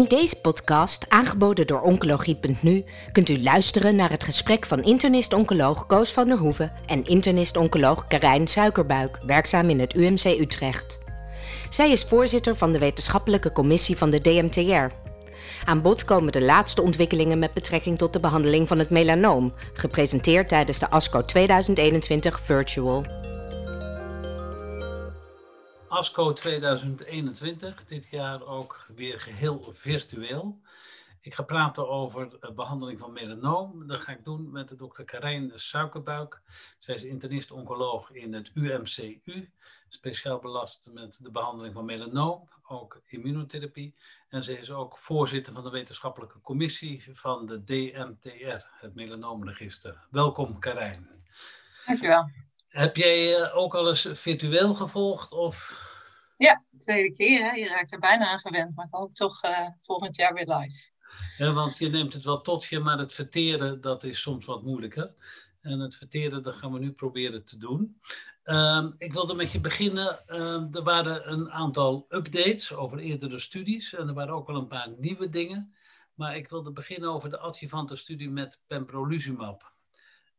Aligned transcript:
In 0.00 0.06
deze 0.06 0.40
podcast, 0.40 1.06
aangeboden 1.08 1.66
door 1.66 1.80
Oncologie.nu, 1.80 2.84
kunt 3.12 3.28
u 3.28 3.42
luisteren 3.42 3.96
naar 3.96 4.10
het 4.10 4.24
gesprek 4.24 4.66
van 4.66 4.82
internist-oncoloog 4.82 5.86
Koos 5.86 6.12
van 6.12 6.28
der 6.28 6.36
Hoeven 6.36 6.72
en 6.86 7.04
internist-oncoloog 7.04 8.06
Karijn 8.06 8.46
Suikerbuik, 8.46 9.18
werkzaam 9.26 9.70
in 9.70 9.80
het 9.80 9.94
UMC 9.94 10.24
Utrecht. 10.24 10.98
Zij 11.70 11.90
is 11.90 12.04
voorzitter 12.04 12.56
van 12.56 12.72
de 12.72 12.78
wetenschappelijke 12.78 13.52
commissie 13.52 13.96
van 13.96 14.10
de 14.10 14.20
DMTR. 14.20 14.94
Aan 15.64 15.82
bod 15.82 16.04
komen 16.04 16.32
de 16.32 16.42
laatste 16.42 16.82
ontwikkelingen 16.82 17.38
met 17.38 17.54
betrekking 17.54 17.98
tot 17.98 18.12
de 18.12 18.20
behandeling 18.20 18.68
van 18.68 18.78
het 18.78 18.90
melanoom, 18.90 19.52
gepresenteerd 19.72 20.48
tijdens 20.48 20.78
de 20.78 20.90
ASCO 20.90 21.24
2021 21.24 22.40
Virtual. 22.40 23.04
ASCO 25.90 26.32
2021, 26.32 27.84
dit 27.84 28.06
jaar 28.06 28.46
ook 28.46 28.86
weer 28.94 29.20
geheel 29.20 29.72
virtueel. 29.72 30.60
Ik 31.20 31.34
ga 31.34 31.42
praten 31.42 31.88
over 31.88 32.40
de 32.40 32.52
behandeling 32.52 32.98
van 32.98 33.12
melanoom. 33.12 33.86
Dat 33.86 34.00
ga 34.00 34.12
ik 34.12 34.24
doen 34.24 34.50
met 34.50 34.68
de 34.68 34.76
dokter 34.76 35.04
Karijn 35.04 35.52
Suikerbuik. 35.54 36.42
Zij 36.78 36.94
is 36.94 37.04
internist-oncoloog 37.04 38.10
in 38.10 38.34
het 38.34 38.50
UMCU, 38.54 39.52
speciaal 39.88 40.38
belast 40.38 40.88
met 40.92 41.18
de 41.22 41.30
behandeling 41.30 41.74
van 41.74 41.84
melanoom, 41.84 42.48
ook 42.62 43.02
immunotherapie. 43.06 43.94
En 44.28 44.42
zij 44.42 44.54
is 44.54 44.70
ook 44.70 44.98
voorzitter 44.98 45.52
van 45.52 45.64
de 45.64 45.70
wetenschappelijke 45.70 46.40
commissie 46.40 47.10
van 47.12 47.46
de 47.46 47.64
DMTR, 47.64 48.66
het 48.80 48.94
melanoomregister. 48.94 50.06
Welkom 50.10 50.58
Karijn. 50.58 51.08
Dankjewel. 51.86 52.48
Heb 52.70 52.96
jij 52.96 53.36
eh, 53.36 53.56
ook 53.56 53.74
al 53.74 53.88
eens 53.88 54.08
virtueel 54.12 54.74
gevolgd? 54.74 55.32
Of? 55.32 55.88
Ja, 56.36 56.62
tweede 56.78 57.16
keer. 57.16 57.42
Hè? 57.42 57.50
Je 57.50 57.68
raakt 57.68 57.92
er 57.92 57.98
bijna 57.98 58.30
aan 58.30 58.38
gewend, 58.38 58.76
maar 58.76 58.84
ik 58.84 58.94
hoop 58.94 59.14
toch 59.14 59.44
uh, 59.44 59.68
volgend 59.82 60.16
jaar 60.16 60.34
weer 60.34 60.46
live. 60.46 60.88
Ja, 61.36 61.52
want 61.52 61.78
je 61.78 61.88
neemt 61.88 62.12
het 62.12 62.24
wel 62.24 62.40
tot 62.40 62.64
je, 62.64 62.78
maar 62.78 62.98
het 62.98 63.12
verteren 63.12 63.80
dat 63.80 64.04
is 64.04 64.20
soms 64.20 64.46
wat 64.46 64.62
moeilijker. 64.62 65.14
En 65.60 65.78
het 65.78 65.96
verteren, 65.96 66.42
dat 66.42 66.56
gaan 66.56 66.72
we 66.72 66.78
nu 66.78 66.92
proberen 66.92 67.44
te 67.44 67.56
doen. 67.56 68.00
Um, 68.44 68.94
ik 68.98 69.12
wilde 69.12 69.34
met 69.34 69.52
je 69.52 69.60
beginnen. 69.60 70.36
Um, 70.40 70.68
er 70.72 70.82
waren 70.82 71.32
een 71.32 71.50
aantal 71.50 72.06
updates 72.08 72.74
over 72.74 72.98
eerdere 72.98 73.38
studies. 73.38 73.94
En 73.94 74.08
er 74.08 74.14
waren 74.14 74.34
ook 74.34 74.46
wel 74.46 74.56
een 74.56 74.66
paar 74.66 74.88
nieuwe 74.98 75.28
dingen. 75.28 75.74
Maar 76.14 76.36
ik 76.36 76.48
wilde 76.48 76.72
beginnen 76.72 77.10
over 77.10 77.30
de 77.30 77.38
adjuvante 77.38 77.96
studie 77.96 78.30
met 78.30 78.60
pembrolizumab. 78.66 79.72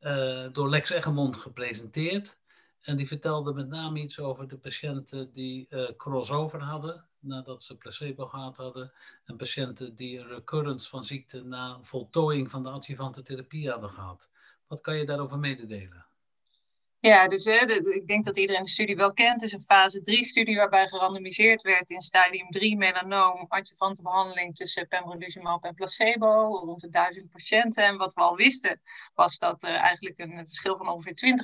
Uh, 0.01 0.47
door 0.51 0.69
Lex 0.69 0.89
Eggermond 0.89 1.37
gepresenteerd. 1.37 2.39
En 2.81 2.97
die 2.97 3.07
vertelde 3.07 3.53
met 3.53 3.67
name 3.67 3.99
iets 3.99 4.19
over 4.19 4.47
de 4.47 4.57
patiënten 4.57 5.33
die 5.33 5.67
uh, 5.69 5.89
crossover 5.97 6.61
hadden 6.61 7.05
nadat 7.19 7.63
ze 7.63 7.77
placebo 7.77 8.25
gehad 8.25 8.57
hadden. 8.57 8.91
En 9.25 9.37
patiënten 9.37 9.95
die 9.95 10.23
recurrence 10.27 10.89
van 10.89 11.03
ziekte 11.03 11.43
na 11.43 11.79
voltooiing 11.81 12.51
van 12.51 12.63
de 12.63 12.69
adjuvante 12.69 13.21
therapie 13.21 13.69
hadden 13.69 13.89
gehad. 13.89 14.29
Wat 14.67 14.81
kan 14.81 14.97
je 14.97 15.05
daarover 15.05 15.39
mededelen? 15.39 16.05
Ja, 17.01 17.27
dus 17.27 17.45
ik 17.45 18.07
denk 18.07 18.23
dat 18.23 18.37
iedereen 18.37 18.61
de 18.61 18.69
studie 18.69 18.95
wel 18.95 19.13
kent. 19.13 19.33
Het 19.33 19.41
is 19.41 19.53
een 19.53 19.61
fase 19.61 19.99
3-studie 19.99 20.55
waarbij 20.55 20.87
gerandomiseerd 20.87 21.61
werd 21.61 21.89
in 21.89 22.01
stadium 22.01 22.49
3 22.49 22.77
melanoom, 22.77 23.45
adjuvante 23.47 24.01
behandeling 24.01 24.55
tussen 24.55 24.87
pembrolizumab 24.87 25.63
en 25.63 25.73
placebo, 25.73 26.59
rond 26.65 26.81
de 26.81 26.89
1000 26.89 27.29
patiënten. 27.29 27.83
En 27.83 27.97
wat 27.97 28.13
we 28.13 28.21
al 28.21 28.35
wisten, 28.35 28.81
was 29.13 29.37
dat 29.37 29.63
er 29.63 29.75
eigenlijk 29.75 30.19
een 30.19 30.45
verschil 30.45 30.77
van 30.77 30.89
ongeveer 30.89 31.35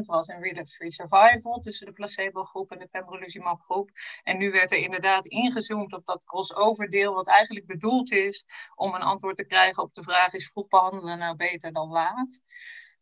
20% 0.00 0.04
was 0.04 0.26
in 0.26 0.40
relapse-free 0.40 0.92
survival 0.92 1.60
tussen 1.60 1.86
de 1.86 1.92
placebo-groep 1.92 2.70
en 2.70 2.78
de 2.78 2.86
pembrolizumab-groep. 2.86 3.90
En 4.22 4.38
nu 4.38 4.50
werd 4.50 4.72
er 4.72 4.78
inderdaad 4.78 5.26
ingezoomd 5.26 5.92
op 5.92 6.06
dat 6.06 6.22
crossover-deel, 6.24 7.14
wat 7.14 7.28
eigenlijk 7.28 7.66
bedoeld 7.66 8.12
is 8.12 8.44
om 8.74 8.94
een 8.94 9.02
antwoord 9.02 9.36
te 9.36 9.46
krijgen 9.46 9.82
op 9.82 9.94
de 9.94 10.02
vraag: 10.02 10.32
is 10.32 10.48
vroeg 10.48 10.68
behandelen 10.68 11.18
nou 11.18 11.36
beter 11.36 11.72
dan 11.72 11.88
laat? 11.88 12.40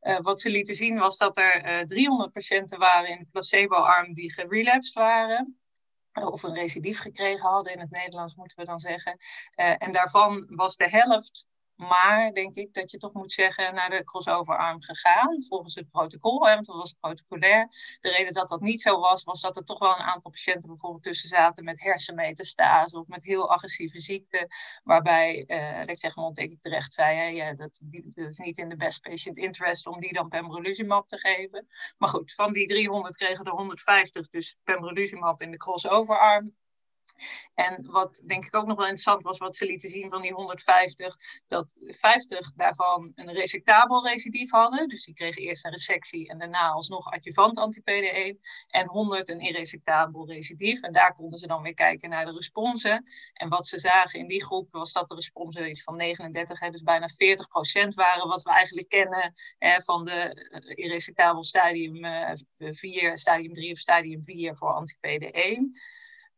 Uh, 0.04 0.18
wat 0.20 0.40
ze 0.40 0.50
lieten 0.50 0.74
zien 0.74 0.98
was 0.98 1.16
dat 1.16 1.36
er 1.36 1.64
uh, 1.64 1.80
eh, 1.80 1.86
300 1.86 2.32
patiënten 2.32 2.78
waren 2.78 3.10
in 3.10 3.18
de 3.18 3.26
placebo-arm 3.30 4.14
die 4.14 4.32
gerelapsed 4.32 4.94
waren. 4.94 5.58
Of 6.12 6.42
een 6.42 6.54
recidief 6.54 6.98
gekregen 6.98 7.48
hadden, 7.48 7.72
in 7.72 7.80
het 7.80 7.90
Nederlands 7.90 8.34
moeten 8.34 8.58
we 8.58 8.64
dan 8.64 8.80
zeggen. 8.80 9.18
En 9.54 9.92
daarvan 9.92 10.46
was 10.50 10.76
de 10.76 10.88
helft 10.88 11.46
maar 11.76 12.32
denk 12.32 12.54
ik 12.54 12.74
dat 12.74 12.90
je 12.90 12.98
toch 12.98 13.12
moet 13.12 13.32
zeggen 13.32 13.74
naar 13.74 13.90
de 13.90 14.04
crossover-arm 14.04 14.82
gegaan, 14.82 15.42
volgens 15.48 15.74
het 15.74 15.90
protocol, 15.90 16.38
want 16.38 16.66
dat 16.66 16.76
was 16.76 16.92
protocolair. 17.00 17.68
De 18.00 18.10
reden 18.10 18.32
dat 18.32 18.48
dat 18.48 18.60
niet 18.60 18.80
zo 18.80 18.98
was, 18.98 19.24
was 19.24 19.40
dat 19.40 19.56
er 19.56 19.64
toch 19.64 19.78
wel 19.78 19.90
een 19.90 20.02
aantal 20.02 20.30
patiënten 20.30 20.68
bijvoorbeeld 20.68 21.02
tussen 21.02 21.28
zaten 21.28 21.64
met 21.64 21.80
hersenmetastase 21.80 22.98
of 22.98 23.08
met 23.08 23.24
heel 23.24 23.50
agressieve 23.50 24.00
ziekte, 24.00 24.48
waarbij, 24.84 25.44
uh, 25.46 25.86
ik 25.86 25.98
zeg 25.98 26.16
maar, 26.16 26.32
denk 26.32 26.50
ik 26.50 26.62
terecht 26.62 26.92
zei, 26.92 27.16
hè, 27.16 27.24
ja, 27.24 27.54
dat, 27.54 27.80
die, 27.84 28.12
is 28.14 28.38
niet 28.38 28.58
in 28.58 28.68
de 28.68 28.76
best 28.76 29.00
patient 29.00 29.36
interest 29.36 29.86
om 29.86 30.00
die 30.00 30.12
dan 30.12 30.28
pembrolizumab 30.28 31.08
te 31.08 31.18
geven. 31.18 31.66
Maar 31.98 32.08
goed, 32.08 32.34
van 32.34 32.52
die 32.52 32.66
300 32.66 33.16
kregen 33.16 33.44
er 33.44 33.52
150 33.52 34.28
dus 34.28 34.56
pembrolizumab 34.64 35.42
in 35.42 35.50
de 35.50 35.56
crossover-arm. 35.56 36.54
En 37.54 37.86
wat 37.90 38.22
denk 38.26 38.44
ik 38.44 38.56
ook 38.56 38.66
nog 38.66 38.76
wel 38.76 38.86
interessant 38.86 39.22
was, 39.22 39.38
wat 39.38 39.56
ze 39.56 39.66
lieten 39.66 39.88
zien 39.88 40.10
van 40.10 40.22
die 40.22 40.32
150, 40.32 41.16
dat 41.46 41.72
50 41.76 42.52
daarvan 42.52 43.12
een 43.14 43.32
resectabel 43.32 44.06
recidief 44.06 44.50
hadden. 44.50 44.88
Dus 44.88 45.04
die 45.04 45.14
kregen 45.14 45.42
eerst 45.42 45.64
een 45.64 45.70
resectie 45.70 46.28
en 46.28 46.38
daarna 46.38 46.68
alsnog 46.68 47.10
adjuvant 47.10 47.58
anti-PD1. 47.58 48.40
En 48.68 48.86
100 48.86 49.28
een 49.28 49.40
irresectabel 49.40 50.26
recidief. 50.26 50.80
En 50.80 50.92
daar 50.92 51.14
konden 51.14 51.38
ze 51.38 51.46
dan 51.46 51.62
weer 51.62 51.74
kijken 51.74 52.10
naar 52.10 52.24
de 52.24 52.32
responsen. 52.32 53.04
En 53.32 53.48
wat 53.48 53.66
ze 53.66 53.78
zagen 53.78 54.18
in 54.18 54.28
die 54.28 54.44
groep 54.44 54.68
was 54.70 54.92
dat 54.92 55.08
de 55.08 55.14
responsen 55.14 55.76
van 55.76 55.96
39, 55.96 56.60
hè, 56.60 56.70
dus 56.70 56.82
bijna 56.82 57.08
40 57.08 57.48
procent 57.48 57.94
waren, 57.94 58.28
wat 58.28 58.42
we 58.42 58.50
eigenlijk 58.50 58.88
kennen 58.88 59.32
hè, 59.58 59.80
van 59.80 60.04
de 60.04 60.12
eh, 60.12 60.84
irresectabel 60.84 61.44
stadium 61.44 61.92
4, 62.58 63.02
uh, 63.02 63.14
stadium 63.14 63.52
3 63.52 63.70
of 63.70 63.78
stadium 63.78 64.22
4 64.22 64.56
voor 64.56 64.72
anti-PD1. 64.72 65.60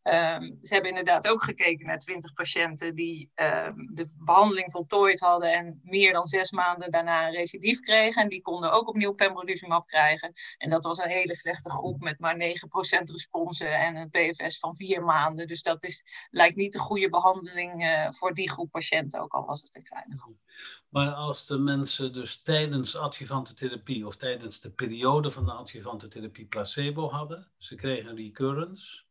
Um, 0.06 0.59
ze 0.61 0.72
hebben 0.75 0.91
inderdaad 0.91 1.28
ook 1.28 1.43
gekeken 1.43 1.87
naar 1.87 1.99
20 1.99 2.33
patiënten 2.33 2.94
die 2.94 3.31
um, 3.34 3.94
de 3.94 4.11
behandeling 4.19 4.71
voltooid 4.71 5.21
hadden 5.21 5.53
en 5.53 5.81
meer 5.83 6.12
dan 6.12 6.27
zes 6.27 6.50
maanden 6.50 6.91
daarna 6.91 7.27
een 7.27 7.34
recidief 7.34 7.81
kregen. 7.81 8.22
En 8.22 8.28
die 8.28 8.43
konden 8.43 8.72
ook 8.72 8.89
opnieuw 8.89 9.12
pembrolizumab 9.12 9.87
krijgen. 9.87 10.33
En 10.59 10.71
dat 10.71 10.84
was 10.84 10.99
een 10.99 11.11
hele 11.11 11.34
slechte 11.34 11.71
groep 11.71 12.00
met 12.00 12.21
maar 12.21 12.34
9% 12.34 12.39
responsen 13.05 13.72
en 13.72 13.97
een 13.97 14.11
PFS 14.11 14.59
van 14.59 14.77
vier 14.77 15.05
maanden. 15.05 15.47
Dus 15.47 15.62
dat 15.62 15.84
is, 15.84 16.05
lijkt 16.31 16.56
niet 16.56 16.72
de 16.72 16.78
goede 16.78 17.09
behandeling 17.09 17.84
uh, 17.84 18.11
voor 18.11 18.34
die 18.34 18.50
groep 18.50 18.71
patiënten, 18.71 19.21
ook 19.21 19.33
al 19.33 19.45
was 19.45 19.61
het 19.61 19.77
een 19.77 19.84
kleine 19.84 20.19
groep. 20.19 20.39
Maar 20.89 21.12
als 21.12 21.47
de 21.47 21.59
mensen 21.59 22.12
dus 22.12 22.43
tijdens 22.43 22.97
adjuvante 22.97 23.55
therapie 23.55 24.06
of 24.06 24.16
tijdens 24.16 24.61
de 24.61 24.71
periode 24.71 25.31
van 25.31 25.45
de 25.45 25.53
adjuvante 25.53 26.09
therapie 26.09 26.47
placebo 26.47 27.11
hadden, 27.11 27.50
ze 27.59 27.75
kregen 27.75 28.16
recurrence 28.16 29.06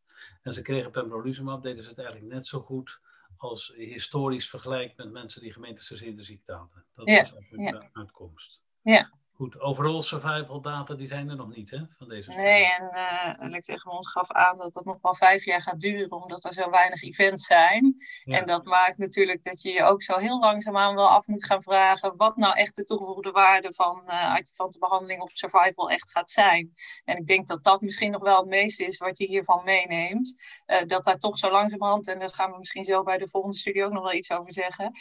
en 0.45 0.51
ze 0.51 0.61
kregen 0.61 0.91
pembrolizumab, 0.91 1.63
deden 1.63 1.83
ze 1.83 1.89
het 1.89 1.97
eigenlijk 1.97 2.33
net 2.33 2.47
zo 2.47 2.59
goed 2.59 3.00
als 3.38 3.73
historisch 3.75 4.50
vergelijk 4.50 4.97
met 4.97 5.11
mensen 5.11 5.41
die 5.41 5.53
gemeentesgezierde 5.53 6.23
ziekte 6.23 6.53
hadden. 6.53 6.85
Dat 6.95 7.07
ja, 7.07 7.22
is 7.22 7.31
eigenlijk 7.33 7.73
ja. 7.73 7.79
de 7.79 7.89
uitkomst. 7.94 8.61
Ja. 8.81 9.13
Goed, 9.38 9.59
overall 9.59 10.01
survival 10.01 10.62
data, 10.62 10.94
die 10.94 11.07
zijn 11.07 11.29
er 11.29 11.35
nog 11.35 11.56
niet, 11.56 11.69
hè, 11.69 11.79
van 11.97 12.07
deze 12.07 12.22
studie. 12.22 12.41
Nee, 12.41 12.66
en 12.66 12.90
uh, 12.94 13.29
Alex 13.29 13.68
Egmond 13.68 14.07
gaf 14.07 14.31
aan 14.31 14.57
dat 14.57 14.73
dat 14.73 14.85
nog 14.85 14.97
wel 15.01 15.16
vijf 15.16 15.46
jaar 15.46 15.62
gaat 15.62 15.79
duren, 15.79 16.12
omdat 16.12 16.46
er 16.46 16.53
zo 16.53 16.69
weinig 16.69 17.03
events 17.03 17.46
zijn. 17.46 17.96
Ja. 18.23 18.38
En 18.38 18.46
dat 18.46 18.66
maakt 18.66 18.97
natuurlijk 18.97 19.44
dat 19.44 19.62
je 19.62 19.72
je 19.72 19.84
ook 19.84 20.03
zo 20.03 20.18
heel 20.18 20.40
langzaamaan 20.40 20.96
wel 20.96 21.09
af 21.09 21.28
moet 21.28 21.46
gaan 21.46 21.62
vragen 21.62 22.16
wat 22.16 22.35
nou 22.35 22.56
echt 22.57 22.75
de 22.75 22.84
toegevoegde 22.84 23.31
waarde 23.31 23.73
van 23.73 24.03
uh, 24.07 24.34
adjuvante 24.34 24.79
behandeling 24.79 25.22
op 25.22 25.29
survival 25.34 25.90
echt 25.90 26.12
gaat 26.12 26.31
zijn. 26.31 26.72
En 27.03 27.17
ik 27.17 27.28
denk 27.28 27.47
dat 27.47 27.63
dat 27.63 27.81
misschien 27.81 28.12
nog 28.12 28.22
wel 28.22 28.38
het 28.38 28.47
meeste 28.47 28.85
is 28.85 28.97
wat 28.97 29.17
je 29.17 29.25
hiervan 29.25 29.63
meeneemt. 29.63 30.44
Uh, 30.67 30.85
dat 30.85 31.03
daar 31.03 31.17
toch 31.17 31.38
zo 31.38 31.52
langzamerhand, 31.52 32.07
en 32.07 32.19
daar 32.19 32.34
gaan 32.34 32.52
we 32.52 32.58
misschien 32.58 32.85
zo 32.85 33.03
bij 33.03 33.17
de 33.17 33.28
volgende 33.28 33.58
studie 33.58 33.85
ook 33.85 33.93
nog 33.93 34.03
wel 34.03 34.14
iets 34.14 34.31
over 34.31 34.53
zeggen, 34.53 34.91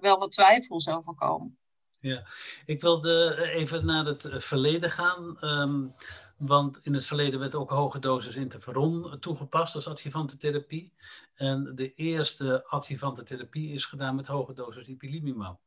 wel 0.00 0.18
wat 0.18 0.32
twijfels 0.32 0.88
over 0.88 1.14
komen. 1.14 1.58
Ja, 2.00 2.26
ik 2.66 2.80
wilde 2.80 3.42
even 3.52 3.86
naar 3.86 4.04
het 4.04 4.28
verleden 4.30 4.90
gaan. 4.90 5.36
Um, 5.40 5.94
want 6.36 6.80
in 6.82 6.94
het 6.94 7.06
verleden 7.06 7.40
werd 7.40 7.54
ook 7.54 7.70
hoge 7.70 7.98
dosis 7.98 8.36
interferon 8.36 9.18
toegepast 9.18 9.74
als 9.74 9.86
adjuvante 9.86 10.36
therapie. 10.36 10.92
En 11.34 11.74
de 11.74 11.94
eerste 11.94 12.66
adjuvante 12.66 13.22
therapie 13.22 13.72
is 13.72 13.84
gedaan 13.84 14.14
met 14.14 14.26
hoge 14.26 14.52
dosis 14.52 14.86
ipilimumab. 14.86 15.60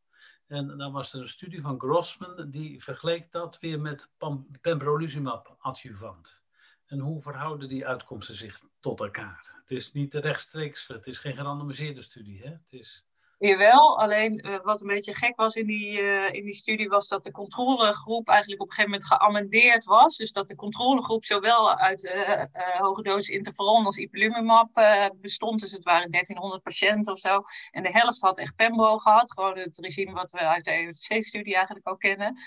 En 0.48 0.78
dan 0.78 0.92
was 0.92 1.14
er 1.14 1.20
een 1.20 1.28
studie 1.28 1.62
van 1.62 1.80
Grossman 1.80 2.50
die 2.50 2.84
vergeleek 2.84 3.32
dat 3.32 3.60
weer 3.60 3.82
met 3.82 4.10
pembrolizumab 4.62 5.56
adjuvant. 5.60 6.44
En 6.86 7.00
hoe 7.00 7.22
verhouden 7.22 7.68
die 7.68 7.88
uitkomsten 7.88 8.36
zich 8.36 8.62
tot 8.80 9.00
elkaar? 9.00 9.56
Het 9.60 9.72
is 9.72 9.92
niet 9.92 10.14
rechtstreeks, 10.14 10.88
het 10.88 11.08
is 11.08 11.20
geen 11.20 11.36
gerandomiseerde 11.36 12.02
studie. 12.02 12.42
Hè? 12.42 12.50
Het 12.50 12.72
is 12.74 13.06
Jawel, 13.46 14.00
alleen 14.00 14.46
uh, 14.46 14.60
wat 14.62 14.82
een 14.82 14.88
beetje 14.88 15.16
gek 15.16 15.36
was 15.36 15.56
in 15.56 15.68
die, 15.68 16.02
uh, 16.02 16.34
in 16.34 16.44
die 16.44 16.54
studie 16.54 16.90
was 16.90 17.08
dat 17.08 17.24
de 17.24 17.32
controlegroep 17.32 18.28
eigenlijk 18.28 18.62
op 18.62 18.68
een 18.68 18.74
gegeven 18.74 19.00
moment 19.00 19.12
geamendeerd 19.12 19.86
was. 19.86 20.18
Dus 20.18 20.32
dat 20.32 20.48
de 20.48 20.56
controlegroep 20.56 21.26
zowel 21.26 21.78
uit 21.78 22.04
uh, 22.04 22.44
hoge 22.80 23.02
dosis 23.02 23.36
interferon 23.36 23.86
als 23.86 23.98
ipilimumab 23.98 24.70
bestond. 25.22 25.60
Dus 25.60 25.72
het 25.72 25.84
waren 25.84 26.10
1300 26.10 26.64
patiënten 26.64 27.12
of 27.14 27.20
zo. 27.20 27.42
En 27.72 27.84
de 27.84 27.92
helft 27.92 28.22
had 28.22 28.38
echt 28.38 28.56
pembo 28.56 28.98
gehad. 28.98 29.32
Gewoon 29.32 29.58
het 29.58 29.78
regime 29.78 30.14
wat 30.14 30.32
we 30.32 30.40
uit 30.40 30.66
de 30.66 30.84
EUTC-studie 30.84 31.56
eigenlijk 31.56 31.90
ook 31.90 32.00
kennen. 32.00 32.38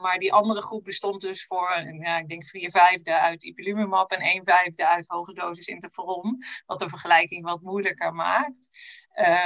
maar 0.00 0.18
die 0.18 0.32
andere 0.32 0.62
groep 0.62 0.84
bestond 0.84 1.20
dus 1.20 1.46
voor, 1.46 1.96
ja, 2.00 2.18
ik 2.18 2.28
denk 2.28 2.44
vier 2.44 2.70
vijfde 2.70 3.18
uit 3.18 3.44
ipilimumab 3.44 4.10
en 4.10 4.36
een 4.36 4.44
vijfde 4.44 4.88
uit 4.88 5.04
hoge 5.06 5.32
dosis 5.32 5.66
interferon. 5.66 6.42
Wat 6.66 6.78
de 6.78 6.88
vergelijking 6.88 7.44
wat 7.44 7.60
moeilijker 7.60 8.14
maakt. 8.14 8.68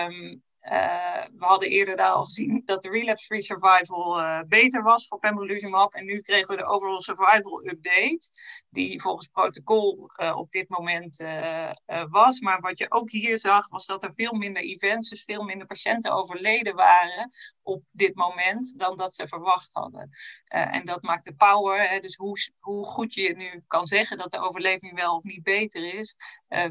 Um, 0.01 0.43
uh, 0.63 1.25
we 1.39 1.45
hadden 1.45 1.69
eerder 1.69 1.97
daar 1.97 2.13
al 2.13 2.25
gezien 2.25 2.63
dat 2.65 2.83
de 2.83 2.89
relapse-free 2.89 3.43
survival 3.43 4.21
uh, 4.21 4.41
beter 4.47 4.83
was 4.83 5.07
voor 5.07 5.19
pembrolizumab. 5.19 5.95
En 5.95 6.05
nu 6.05 6.21
kregen 6.21 6.49
we 6.49 6.57
de 6.57 6.65
overall 6.65 7.01
survival 7.01 7.67
update, 7.67 8.31
die 8.71 9.01
volgens 9.01 9.27
protocol 9.27 10.11
uh, 10.17 10.37
op 10.37 10.51
dit 10.51 10.69
moment 10.69 11.17
was. 12.09 12.41
Maar 12.41 12.61
wat 12.61 12.79
je 12.79 12.91
ook 12.91 13.11
hier 13.11 13.39
zag, 13.39 13.69
was 13.69 13.87
dat 13.87 14.03
er 14.03 14.15
veel 14.15 14.33
minder 14.33 14.63
events, 14.63 15.09
dus 15.09 15.25
veel 15.25 15.43
minder 15.43 15.67
patiënten 15.67 16.13
overleden 16.13 16.75
waren 16.75 17.33
op 17.63 17.83
dit 17.91 18.15
moment 18.15 18.79
dan 18.79 18.97
dat 18.97 19.15
ze 19.15 19.29
verwacht 19.29 19.73
hadden. 19.73 20.11
en 20.45 20.85
dat 20.85 21.03
maakt 21.03 21.25
de 21.25 21.35
power, 21.35 22.01
dus 22.01 22.17
hoe, 22.17 22.39
hoe 22.59 22.85
goed 22.85 23.15
je 23.15 23.35
nu 23.37 23.63
kan 23.67 23.87
zeggen 23.87 24.19
dat 24.19 24.31
de 24.31 24.41
overleving 24.41 24.95
wel 24.95 25.17
of 25.17 25.23
niet 25.25 25.43
beter 25.43 25.95
is, 25.95 26.17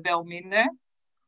wel 0.01 0.23
minder. 0.23 0.77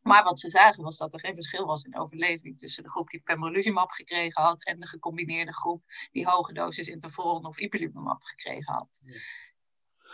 Maar 0.02 0.24
wat 0.24 0.40
ze 0.40 0.50
zagen 0.50 0.84
was 0.84 0.98
dat 0.98 1.14
er 1.14 1.20
geen 1.20 1.34
verschil 1.34 1.66
was 1.66 1.84
in 1.84 1.98
overleving 1.98 2.60
tussen 2.60 2.84
de 2.84 2.90
groep 2.90 3.10
die 3.10 3.22
pembrolizumab 3.22 3.92
gekregen 3.92 4.44
had 4.44 4.66
en 4.66 4.80
de 4.80 4.88
gecombineerde 4.88 5.54
groep 5.54 5.84
die 6.12 6.26
hoge 6.26 6.54
dosis 6.54 6.88
interferon 6.88 7.46
of 7.46 7.60
ipilimumab 7.60 8.24
gekregen 8.24 8.74
had. 8.74 9.02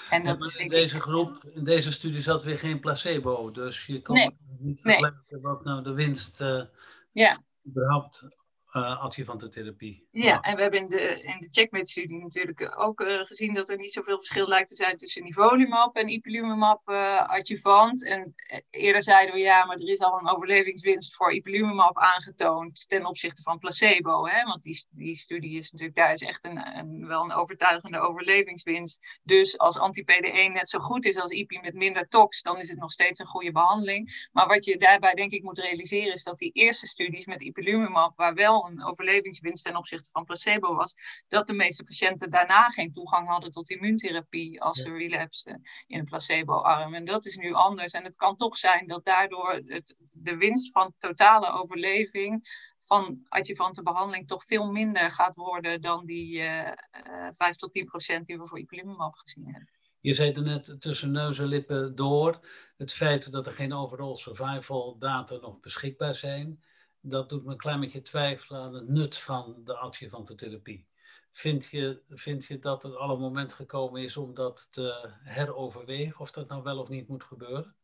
En 0.10 0.24
dat 0.24 0.44
is, 0.44 0.56
in 0.56 0.70
deze 0.70 1.00
groep, 1.00 1.44
in 1.54 1.64
deze 1.64 1.92
studie 1.92 2.22
zat 2.22 2.44
weer 2.44 2.60
geen 2.60 2.80
placebo, 2.80 3.52
dus 3.52 3.86
je 3.86 4.02
kan 4.02 4.36
niet 4.60 4.82
vergelijken 4.82 5.42
wat 5.42 5.64
nou 5.64 5.84
de 5.84 5.94
winst 5.94 6.42
uh, 6.42 6.64
ja. 7.12 7.38
überhaupt 7.68 8.28
uh, 8.78 9.04
adjuvante 9.04 9.50
therapie. 9.50 10.08
Ja, 10.12 10.42
en 10.42 10.56
we 10.56 10.62
hebben 10.62 10.80
in 10.80 10.88
de, 10.88 11.22
in 11.22 11.40
de 11.40 11.48
checkmate-studie 11.52 12.18
natuurlijk 12.18 12.80
ook 12.80 13.02
uh, 13.02 13.20
gezien 13.20 13.54
dat 13.54 13.70
er 13.70 13.78
niet 13.78 13.94
zoveel 13.94 14.18
verschil 14.18 14.48
lijkt 14.48 14.70
te 14.70 14.76
zijn 14.76 14.98
tussen 14.98 15.24
nivolumab 15.24 15.96
en 15.96 16.08
ipilimumab 16.08 16.90
uh, 16.90 17.20
adjuvant. 17.20 18.06
En 18.06 18.36
eerder 18.70 19.04
zeiden 19.04 19.36
we 19.36 19.42
ja, 19.42 19.66
maar 19.66 19.78
er 19.78 19.88
is 19.88 20.00
al 20.00 20.20
een 20.20 20.30
overlevingswinst 20.30 21.16
voor 21.16 21.34
ipilimumab 21.34 21.98
aangetoond 21.98 22.88
ten 22.88 23.06
opzichte 23.06 23.42
van 23.42 23.58
placebo. 23.58 24.28
Hè? 24.28 24.44
Want 24.44 24.62
die, 24.62 24.86
die 24.90 25.16
studie 25.16 25.58
is 25.58 25.72
natuurlijk, 25.72 25.98
daar 25.98 26.12
is 26.12 26.22
echt 26.22 26.46
een, 26.46 26.78
een 26.78 27.08
wel 27.08 27.24
een 27.24 27.34
overtuigende 27.34 28.00
overlevingswinst. 28.00 29.20
Dus 29.24 29.58
als 29.58 29.80
anti-PD1 29.80 30.52
net 30.54 30.70
zo 30.70 30.80
goed 30.80 31.06
is 31.06 31.20
als 31.20 31.32
ipi 31.32 31.60
met 31.62 31.74
minder 31.74 32.08
tox, 32.08 32.42
dan 32.42 32.58
is 32.58 32.70
het 32.70 32.80
nog 32.80 32.92
steeds 32.92 33.20
een 33.20 33.26
goede 33.26 33.52
behandeling. 33.52 34.30
Maar 34.32 34.48
wat 34.48 34.66
je 34.66 34.78
daarbij 34.78 35.14
denk 35.14 35.32
ik 35.32 35.44
moet 35.44 35.60
realiseren 35.60 36.14
is 36.14 36.24
dat 36.24 36.38
die 36.38 36.52
eerste 36.52 36.88
studies 36.88 37.26
met 37.26 37.42
ipilimumab, 37.42 38.18
waar 38.18 38.34
wel 38.34 38.67
een 38.68 38.86
overlevingswinst 38.86 39.64
ten 39.64 39.76
opzichte 39.76 40.10
van 40.10 40.24
placebo 40.24 40.76
was, 40.76 40.94
dat 41.28 41.48
de 41.48 41.54
meeste 41.54 41.84
patiënten 41.84 42.30
daarna 42.30 42.70
geen 42.70 42.92
toegang 42.92 43.28
hadden 43.28 43.52
tot 43.52 43.70
immuuntherapie 43.70 44.62
als 44.62 44.80
ze 44.80 44.92
relapsten 44.92 45.62
in 45.88 46.00
een 46.00 46.06
placebo-arm. 46.06 46.94
En 46.94 47.06
dat 47.06 47.26
is 47.26 47.38
nu 47.38 47.54
anders. 47.54 47.94
En 47.94 48.04
het 48.04 48.16
kan 48.16 48.36
toch 48.36 48.58
zijn 48.58 48.88
dat 48.88 49.06
daardoor 49.06 49.62
het, 49.66 50.02
de 50.12 50.38
winst 50.38 50.72
van 50.72 50.94
totale 50.98 51.52
overleving 51.52 52.48
van 52.80 53.26
adjuvante 53.30 53.84
behandeling 53.84 54.28
toch 54.28 54.44
veel 54.44 54.72
minder 54.72 55.12
gaat 55.12 55.36
worden 55.36 55.82
dan 55.82 56.06
die 56.06 56.38
uh, 56.38 56.62
uh, 56.64 57.28
5 57.32 57.56
tot 57.56 57.74
10 57.74 57.86
procent 57.86 58.28
die 58.28 58.38
we 58.38 58.48
voor 58.48 58.60
ipilimumab 58.60 59.16
gezien 59.16 59.46
hebben. 59.46 59.72
Je 60.00 60.14
zei 60.14 60.32
er 60.32 60.44
net 60.44 60.76
tussen 60.80 61.12
neus 61.12 61.40
en 61.40 61.46
lippen 61.46 61.96
door 61.96 62.48
het 62.78 62.94
feit 62.94 63.32
dat 63.32 63.46
er 63.46 63.52
geen 63.52 63.74
overall 63.74 64.16
survival 64.16 64.98
data 64.98 65.36
nog 65.36 65.60
beschikbaar 65.60 66.16
zijn 66.16 66.64
dat 67.10 67.30
doet 67.30 67.46
me 67.46 67.52
een 67.52 67.58
klein 67.58 67.80
beetje 67.80 68.02
twijfelen 68.02 68.62
aan 68.62 68.74
het 68.74 68.88
nut 68.88 69.18
van 69.18 69.56
de 69.64 69.78
adjuvante 69.78 70.36
therapie. 70.36 70.88
Vind 71.32 71.66
je, 71.66 72.02
vind 72.10 72.46
je 72.46 72.60
dat 72.60 72.84
er 72.84 72.98
al 72.98 73.10
een 73.10 73.20
moment 73.20 73.54
gekomen 73.54 74.02
is 74.02 74.18
om 74.18 74.34
dat 74.34 74.68
te 74.72 75.12
heroverwegen, 75.24 76.20
of 76.20 76.32
dat 76.32 76.48
nou 76.48 76.64
wel 76.64 76.80
of 76.80 76.90
niet 76.90 77.08
moet 77.08 77.24
gebeuren? 77.24 77.76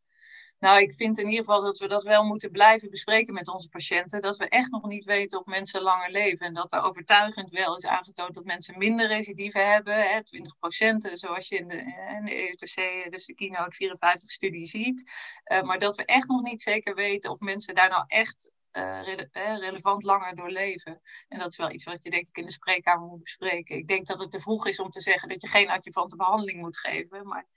Nou, 0.60 0.81
ik 0.81 0.94
vind 0.94 1.20
in 1.20 1.25
ieder 1.25 1.46
geval 1.46 1.62
dat 1.62 1.80
we 1.80 1.88
dat 1.88 2.04
wel 2.04 2.24
moeten 2.24 2.52
blijven 2.52 2.90
bespreken 2.90 3.34
met 3.34 3.48
onze 3.48 3.70
patiënten. 3.70 4.22
Dat 4.22 4.38
we 4.38 4.50
echt 4.50 4.72
nog 4.72 4.88
niet 4.88 5.06
weten 5.06 5.40
of 5.40 5.46
mensen 5.46 5.81
langer 5.81 6.12
leven. 6.12 6.46
En 6.46 6.54
dat 6.54 6.72
er 6.72 6.84
overtuigend 6.84 7.52
wel 7.52 7.75
is 7.75 7.86
aangetoond 7.86 8.34
dat 8.34 8.44
mensen 8.44 8.78
minder 8.78 9.08
recidieven 9.08 9.72
hebben. 9.72 10.10
Hè, 10.10 10.24
20 10.24 10.58
procent, 10.60 11.10
zoals 11.14 11.48
je 11.48 11.56
in 11.56 11.68
de, 11.68 11.78
in 12.18 12.25
de 12.25 12.36
EUTC, 12.36 13.12
dus 13.12 13.25
de 13.25 13.34
Keynote 13.34 13.98
54-studie 13.98 14.66
ziet. 14.66 15.12
Uh, 15.52 15.62
maar 15.62 15.80
dat 15.80 15.96
we 15.96 16.06
echt 16.06 16.28
nog 16.28 16.42
niet 16.42 16.62
zeker 16.62 16.96
weten 16.96 17.31
of 17.31 17.40
mensen 17.40 17.75
daar 17.75 17.90
nou 17.90 18.04
echt 18.08 18.52
uh, 18.74 19.60
relevant 19.60 20.04
langer 20.04 20.36
doorleven. 20.36 21.02
En 21.28 21.40
dat 21.40 21.50
is 21.50 21.58
wel 21.58 21.72
iets 21.72 21.84
wat 21.84 22.04
je 22.04 22.10
denk 22.10 22.28
ik 22.28 22.38
in 22.38 22.46
de 22.46 22.52
spreekkamer 22.52 23.08
moet 23.08 23.24
bespreken. 23.24 23.75
Ik 23.75 23.88
denk 23.88 24.08
dat 24.08 24.20
het 24.20 24.31
te 24.31 24.40
vroeg 24.40 24.68
is 24.68 24.80
om 24.80 24.90
te 24.90 25.02
zeggen 25.02 25.30
dat 25.30 25.42
je 25.42 25.48
geen 25.48 25.70
adjuvante 25.70 26.16
behandeling 26.16 26.60
moet 26.60 26.78
geven. 26.78 27.28
Maar, 27.28 27.48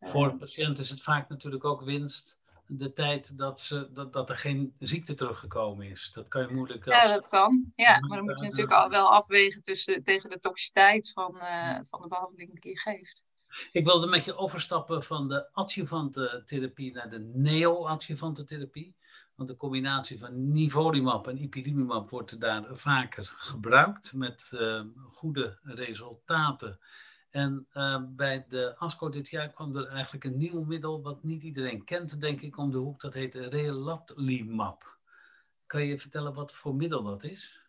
uh, 0.00 0.10
Voor 0.10 0.30
de 0.30 0.36
patiënt 0.36 0.78
is 0.78 0.90
het 0.90 1.02
vaak 1.02 1.28
natuurlijk 1.28 1.64
ook 1.64 1.82
winst 1.82 2.38
de 2.66 2.92
tijd 2.92 3.38
dat, 3.38 3.60
ze, 3.60 3.88
dat, 3.92 4.12
dat 4.12 4.30
er 4.30 4.36
geen 4.36 4.74
ziekte 4.78 5.14
teruggekomen 5.14 5.90
is. 5.90 6.10
Dat 6.12 6.28
kan 6.28 6.42
je 6.42 6.54
moeilijk... 6.54 6.86
Als... 6.86 6.96
Ja, 6.96 7.08
dat 7.08 7.28
kan. 7.28 7.72
Ja, 7.76 8.00
maar 8.00 8.16
dan 8.16 8.26
moet 8.26 8.40
je 8.40 8.44
natuurlijk 8.44 8.72
al 8.72 8.88
wel 8.88 9.12
afwegen 9.12 9.62
tussen, 9.62 10.02
tegen 10.02 10.30
de 10.30 10.40
toxiciteit 10.40 11.10
van, 11.10 11.36
uh, 11.36 11.78
van 11.82 12.02
de 12.02 12.08
behandeling 12.08 12.60
die 12.60 12.70
je 12.70 12.78
geeft. 12.78 13.24
Ik 13.72 13.84
wilde 13.84 14.06
met 14.06 14.24
je 14.24 14.36
overstappen 14.36 15.02
van 15.02 15.28
de 15.28 15.52
adjuvante 15.52 16.42
therapie 16.44 16.92
naar 16.92 17.10
de 17.10 17.18
neo-adjuvante 17.34 18.44
therapie. 18.44 18.94
Want 19.34 19.48
de 19.48 19.56
combinatie 19.56 20.18
van 20.18 20.52
nivolumab 20.52 21.28
en 21.28 21.42
ipilimumab 21.42 22.10
wordt 22.10 22.40
daar 22.40 22.76
vaker 22.76 23.32
gebruikt 23.36 24.12
met 24.12 24.50
uh, 24.54 24.80
goede 25.08 25.58
resultaten. 25.62 26.78
En 27.30 27.66
uh, 27.72 28.02
bij 28.08 28.44
de 28.48 28.76
ASCO 28.78 29.08
dit 29.08 29.28
jaar 29.28 29.52
kwam 29.52 29.76
er 29.76 29.86
eigenlijk 29.86 30.24
een 30.24 30.36
nieuw 30.36 30.64
middel 30.64 31.02
wat 31.02 31.22
niet 31.22 31.42
iedereen 31.42 31.84
kent, 31.84 32.20
denk 32.20 32.40
ik, 32.40 32.58
om 32.58 32.70
de 32.70 32.78
hoek. 32.78 33.00
Dat 33.00 33.14
heet 33.14 33.34
relatlimab. 33.34 34.98
Kan 35.66 35.84
je 35.86 35.98
vertellen 35.98 36.34
wat 36.34 36.52
voor 36.52 36.74
middel 36.74 37.02
dat 37.02 37.24
is? 37.24 37.63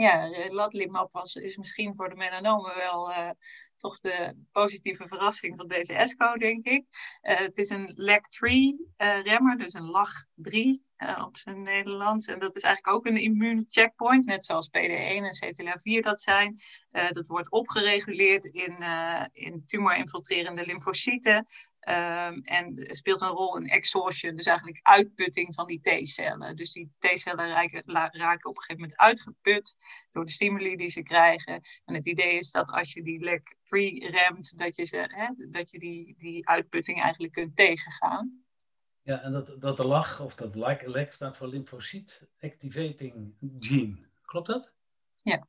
Ja, 0.00 0.26
relatlimab 0.26 1.12
was, 1.12 1.34
is 1.34 1.56
misschien 1.56 1.94
voor 1.96 2.08
de 2.08 2.14
melanomen 2.14 2.76
wel 2.76 3.10
uh, 3.10 3.30
toch 3.76 3.98
de 3.98 4.34
positieve 4.52 5.08
verrassing 5.08 5.56
van 5.56 5.68
deze 5.68 5.94
ESCO, 5.94 6.34
denk 6.36 6.64
ik. 6.66 6.84
het 7.20 7.58
is 7.58 7.70
een 7.70 7.92
LAG-3-remmer, 7.94 9.58
dus 9.58 9.74
een 9.74 9.90
LAG-3 9.90 10.52
uh, 10.52 11.24
op 11.26 11.36
zijn 11.36 11.62
Nederlands. 11.62 12.26
En 12.26 12.38
dat 12.38 12.56
is 12.56 12.62
eigenlijk 12.62 12.96
ook 12.96 13.06
een 13.06 13.22
immuuncheckpoint, 13.22 14.24
net 14.24 14.44
zoals 14.44 14.68
PD1 14.68 14.72
en 14.80 15.36
CTLA4 15.44 16.00
dat 16.00 16.20
zijn. 16.20 16.56
Dat 16.90 17.26
wordt 17.26 17.50
opgereguleerd 17.50 18.44
in, 18.44 18.76
in 19.32 19.62
tumor-infiltrerende 19.66 20.66
lymfocyten. 20.66 21.46
Um, 21.88 22.40
en 22.42 22.86
speelt 22.94 23.20
een 23.20 23.28
rol 23.28 23.56
in 23.56 23.66
exhaustion, 23.66 24.36
dus 24.36 24.46
eigenlijk 24.46 24.80
uitputting 24.82 25.54
van 25.54 25.66
die 25.66 25.80
T-cellen. 25.80 26.56
Dus 26.56 26.72
die 26.72 26.92
T-cellen 26.98 27.48
raken, 27.48 27.82
raken 28.12 28.50
op 28.50 28.56
een 28.56 28.62
gegeven 28.62 28.80
moment 28.80 28.96
uitgeput 28.96 29.76
door 30.10 30.24
de 30.24 30.30
stimuli 30.30 30.76
die 30.76 30.88
ze 30.88 31.02
krijgen. 31.02 31.60
En 31.84 31.94
het 31.94 32.06
idee 32.06 32.34
is 32.34 32.50
dat 32.50 32.70
als 32.70 32.92
je 32.92 33.02
die 33.02 33.24
LEC-3 33.24 34.10
remt, 34.10 34.58
dat 34.58 34.76
je, 34.76 34.84
ze, 34.84 34.96
hè, 34.96 35.50
dat 35.50 35.70
je 35.70 35.78
die, 35.78 36.14
die 36.18 36.48
uitputting 36.48 37.00
eigenlijk 37.02 37.32
kunt 37.32 37.56
tegengaan. 37.56 38.44
Ja, 39.02 39.22
en 39.22 39.32
dat, 39.32 39.56
dat 39.58 39.76
de 39.76 39.86
LAG, 39.86 40.20
of 40.20 40.34
dat 40.34 40.54
LAG, 40.54 41.12
staat 41.12 41.36
voor 41.36 41.48
Lymphocyte 41.48 42.28
Activating 42.40 43.34
Gene. 43.58 44.08
Klopt 44.24 44.46
dat? 44.46 44.72
Ja. 45.22 45.46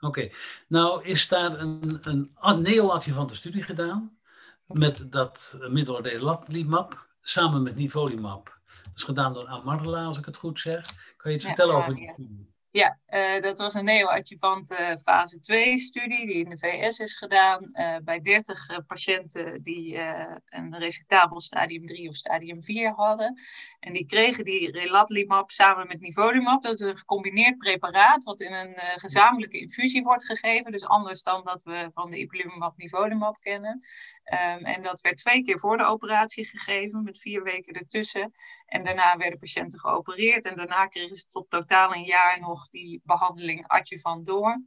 Oké. 0.00 0.30
Nou 0.68 1.04
is 1.04 1.28
daar 1.28 1.60
een, 1.60 2.00
een 2.34 2.62
neoadjuvante 2.62 3.36
studie 3.36 3.62
gedaan 3.62 4.18
met 4.66 5.12
dat 5.12 5.58
middel 5.68 6.00
relatlimab 6.00 7.06
samen 7.20 7.62
met 7.62 7.76
nivolumab. 7.76 8.58
Dat 8.84 8.96
is 8.96 9.02
gedaan 9.02 9.32
door 9.32 9.46
Amarla, 9.46 10.04
als 10.04 10.18
ik 10.18 10.24
het 10.24 10.36
goed 10.36 10.60
zeg. 10.60 11.14
Kan 11.16 11.30
je 11.30 11.36
iets 11.36 11.46
vertellen 11.46 11.74
over 11.74 11.94
die 11.94 12.10
studie? 12.12 12.54
Ja, 12.76 12.98
uh, 13.08 13.40
dat 13.40 13.58
was 13.58 13.74
een 13.74 13.84
neoadjuvante 13.84 14.98
fase 15.02 15.38
2-studie 15.40 16.26
die 16.26 16.44
in 16.44 16.48
de 16.48 16.58
VS 16.58 16.98
is 16.98 17.14
gedaan 17.14 17.68
uh, 17.72 17.96
bij 18.04 18.20
30 18.20 18.70
uh, 18.70 18.76
patiënten 18.86 19.62
die 19.62 19.98
een 20.44 20.78
resectabel 20.78 21.40
stadium 21.40 21.86
3 21.86 22.08
of 22.08 22.14
stadium 22.14 22.62
4 22.62 22.92
hadden. 22.92 23.40
En 23.80 23.92
die 23.92 24.06
kregen 24.06 24.44
die 24.44 24.70
relatlimab 24.70 25.50
samen 25.50 25.86
met 25.86 26.00
nivolumab. 26.00 26.62
Dat 26.62 26.74
is 26.74 26.80
een 26.80 26.96
gecombineerd 26.96 27.58
preparaat 27.58 28.24
wat 28.24 28.40
in 28.40 28.52
een 28.52 28.74
gezamenlijke 28.96 29.58
infusie 29.58 30.02
wordt 30.02 30.24
gegeven. 30.24 30.72
Dus 30.72 30.86
anders 30.86 31.22
dan 31.22 31.44
dat 31.44 31.62
we 31.62 31.88
van 31.92 32.10
de 32.10 32.18
ipilimumab 32.18 32.76
nivolumab 32.76 33.40
kennen. 33.40 33.84
Um, 34.24 34.64
en 34.64 34.82
dat 34.82 35.00
werd 35.00 35.16
twee 35.16 35.42
keer 35.42 35.58
voor 35.58 35.76
de 35.76 35.84
operatie 35.84 36.46
gegeven 36.46 37.02
met 37.02 37.18
vier 37.18 37.42
weken 37.42 37.74
ertussen. 37.74 38.32
En 38.66 38.84
daarna 38.84 39.16
werden 39.16 39.38
patiënten 39.38 39.78
geopereerd. 39.78 40.44
En 40.44 40.56
daarna 40.56 40.86
kregen 40.86 41.16
ze 41.16 41.28
tot 41.28 41.50
totaal 41.50 41.94
een 41.94 42.04
jaar 42.04 42.40
nog 42.40 42.68
die 42.68 43.00
behandeling 43.04 43.66
adjuvant 43.66 44.26
door. 44.26 44.62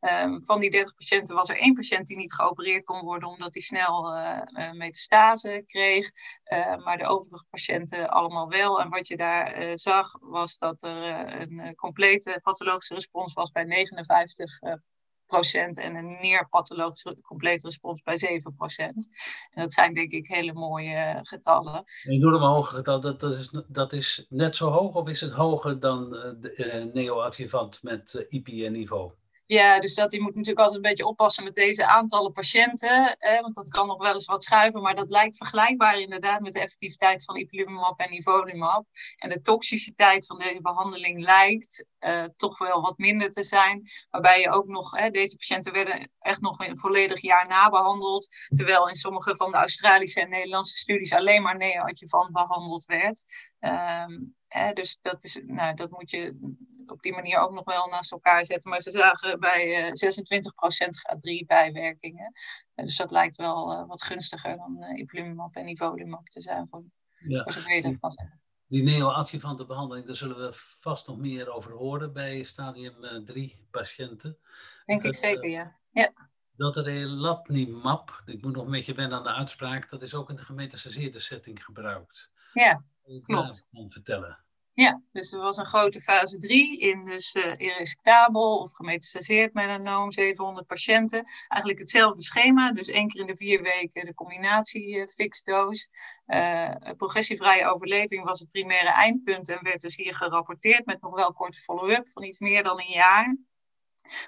Um, 0.00 0.44
van 0.44 0.60
die 0.60 0.70
30 0.70 0.94
patiënten 0.94 1.34
was 1.34 1.48
er 1.48 1.58
één 1.58 1.74
patiënt 1.74 2.06
die 2.06 2.16
niet 2.16 2.34
geopereerd 2.34 2.84
kon 2.84 3.00
worden 3.00 3.28
omdat 3.28 3.54
hij 3.54 3.62
snel 3.62 4.16
uh, 4.16 4.72
metastase 4.72 5.62
kreeg. 5.66 6.10
Uh, 6.44 6.76
maar 6.76 6.98
de 6.98 7.06
overige 7.06 7.44
patiënten 7.50 8.08
allemaal 8.08 8.48
wel. 8.48 8.80
En 8.80 8.88
wat 8.88 9.06
je 9.06 9.16
daar 9.16 9.78
zag 9.78 10.16
was 10.20 10.58
dat 10.58 10.82
er 10.82 11.40
een 11.40 11.74
complete 11.74 12.40
pathologische 12.42 12.94
respons 12.94 13.32
was 13.32 13.50
bij 13.50 13.64
59 13.64 14.58
procent 14.58 14.82
en 15.28 15.96
een 15.96 16.16
neerpathologische 16.20 17.20
complete 17.22 17.66
respons 17.66 18.02
bij 18.02 18.18
7 18.18 18.54
procent. 18.54 19.08
En 19.50 19.62
dat 19.62 19.72
zijn 19.72 19.94
denk 19.94 20.12
ik 20.12 20.26
hele 20.26 20.52
mooie 20.52 21.18
getallen. 21.22 21.84
Een 22.04 22.12
enorme 22.12 22.46
hoge 22.46 22.74
getal, 22.74 23.00
dat, 23.00 23.20
dat, 23.20 23.32
is, 23.32 23.54
dat 23.68 23.92
is 23.92 24.26
net 24.28 24.56
zo 24.56 24.70
hoog 24.70 24.94
of 24.94 25.08
is 25.08 25.20
het 25.20 25.32
hoger 25.32 25.80
dan 25.80 26.10
de, 26.10 26.90
neoadjuvant 26.94 27.82
met 27.82 28.26
IPI 28.28 28.66
en 28.66 28.72
niveau? 28.72 29.12
Ja, 29.48 29.80
dus 29.80 29.94
dat, 29.94 30.12
je 30.12 30.20
moet 30.20 30.34
natuurlijk 30.34 30.58
altijd 30.58 30.76
een 30.76 30.90
beetje 30.90 31.06
oppassen 31.06 31.44
met 31.44 31.54
deze 31.54 31.86
aantallen 31.86 32.32
patiënten. 32.32 33.16
Want 33.40 33.54
dat 33.54 33.68
kan 33.68 33.86
nog 33.86 33.98
wel 33.98 34.14
eens 34.14 34.26
wat 34.26 34.44
schuiven. 34.44 34.82
Maar 34.82 34.94
dat 34.94 35.10
lijkt 35.10 35.36
vergelijkbaar 35.36 36.00
inderdaad 36.00 36.40
met 36.40 36.52
de 36.52 36.60
effectiviteit 36.60 37.24
van 37.24 37.36
ipilimumab 37.36 38.00
en 38.00 38.10
nivolumab. 38.10 38.86
En 39.16 39.28
de 39.28 39.40
toxiciteit 39.40 40.26
van 40.26 40.38
deze 40.38 40.60
behandeling 40.60 41.24
lijkt 41.24 41.84
uh, 42.00 42.24
toch 42.36 42.58
wel 42.58 42.80
wat 42.80 42.98
minder 42.98 43.30
te 43.30 43.42
zijn. 43.42 43.82
Waarbij 44.10 44.40
je 44.40 44.50
ook 44.50 44.66
nog, 44.66 44.90
deze 45.10 45.36
patiënten 45.36 45.72
werden 45.72 46.10
echt 46.20 46.40
nog 46.40 46.66
een 46.66 46.78
volledig 46.78 47.20
jaar 47.20 47.46
nabehandeld. 47.46 48.28
Terwijl 48.48 48.88
in 48.88 48.94
sommige 48.94 49.36
van 49.36 49.50
de 49.50 49.56
Australische 49.56 50.20
en 50.20 50.30
Nederlandse 50.30 50.76
studies 50.76 51.12
alleen 51.12 51.42
maar 51.42 51.56
neoadjuvant 51.56 52.32
behandeld 52.32 52.84
werd. 52.84 53.24
Um, 53.60 54.36
dus 54.74 54.98
dat, 55.00 55.24
is, 55.24 55.40
nou, 55.46 55.74
dat 55.74 55.90
moet 55.90 56.10
je 56.10 56.38
op 56.86 57.02
die 57.02 57.12
manier 57.12 57.38
ook 57.38 57.54
nog 57.54 57.64
wel 57.64 57.88
naast 57.88 58.12
elkaar 58.12 58.44
zetten. 58.44 58.70
Maar 58.70 58.80
ze 58.80 58.90
zagen 58.90 59.40
bij 59.40 59.86
uh, 59.86 59.92
26% 59.92 59.92
G3 59.92 61.46
bijwerkingen. 61.46 62.32
Uh, 62.74 62.84
dus 62.84 62.96
dat 62.96 63.10
lijkt 63.10 63.36
wel 63.36 63.72
uh, 63.72 63.86
wat 63.86 64.02
gunstiger 64.02 64.56
dan 64.56 64.76
uh, 64.80 64.98
ipilimumab 64.98 65.56
en 65.56 65.64
nivolumab 65.64 66.26
te 66.28 66.40
zijn, 66.40 66.66
voor, 66.70 66.82
ja. 67.18 67.42
voor 67.42 67.52
zover 67.52 67.74
je 67.74 67.82
dat 67.82 67.98
kan 68.00 68.10
zeggen. 68.10 68.40
Die 68.66 68.82
neoadjuvante 68.82 69.66
behandeling, 69.66 70.06
daar 70.06 70.14
zullen 70.14 70.36
we 70.36 70.48
vast 70.80 71.06
nog 71.06 71.18
meer 71.18 71.50
over 71.50 71.72
horen 71.72 72.12
bij 72.12 72.42
stadium 72.42 73.24
3 73.24 73.66
patiënten. 73.70 74.38
Denk 74.86 75.02
ik 75.02 75.14
zeker, 75.14 75.50
ja. 75.50 75.78
ja. 75.90 76.12
Dat 76.56 76.76
relatnimab, 76.76 78.22
ik 78.26 78.42
moet 78.42 78.54
nog 78.54 78.64
een 78.64 78.70
beetje 78.70 78.94
wennen 78.94 79.18
aan 79.18 79.24
de 79.24 79.32
uitspraak, 79.32 79.90
dat 79.90 80.02
is 80.02 80.14
ook 80.14 80.30
in 80.30 80.36
de 80.36 80.44
gemetastaseerde 80.44 81.18
setting 81.18 81.64
gebruikt. 81.64 82.30
Ja, 82.52 82.84
klopt. 83.22 83.66
Kan 83.70 83.90
vertellen. 83.90 84.46
Ja, 84.78 85.02
dus 85.12 85.32
er 85.32 85.38
was 85.38 85.56
een 85.56 85.66
grote 85.66 86.00
fase 86.00 86.38
3 86.38 86.78
in 86.78 87.04
dus 87.04 87.34
uh, 87.34 88.34
of 88.34 88.72
gemetastaseerd 88.72 89.54
melanoom, 89.54 90.12
700 90.12 90.66
patiënten. 90.66 91.24
Eigenlijk 91.48 91.78
hetzelfde 91.78 92.22
schema, 92.22 92.72
dus 92.72 92.88
één 92.88 93.08
keer 93.08 93.20
in 93.20 93.26
de 93.26 93.36
vier 93.36 93.62
weken 93.62 94.06
de 94.06 94.14
combinatie 94.14 94.96
uh, 94.96 95.06
fixdoos. 95.06 95.88
Uh, 96.26 96.74
progressievrije 96.96 97.66
overleving 97.66 98.24
was 98.24 98.40
het 98.40 98.50
primaire 98.50 98.90
eindpunt 98.90 99.48
en 99.48 99.58
werd 99.62 99.80
dus 99.80 99.96
hier 99.96 100.14
gerapporteerd 100.14 100.86
met 100.86 101.00
nog 101.00 101.14
wel 101.14 101.32
korte 101.32 101.58
follow-up 101.58 102.08
van 102.10 102.22
iets 102.22 102.38
meer 102.38 102.62
dan 102.62 102.80
een 102.80 102.92
jaar. 102.92 103.36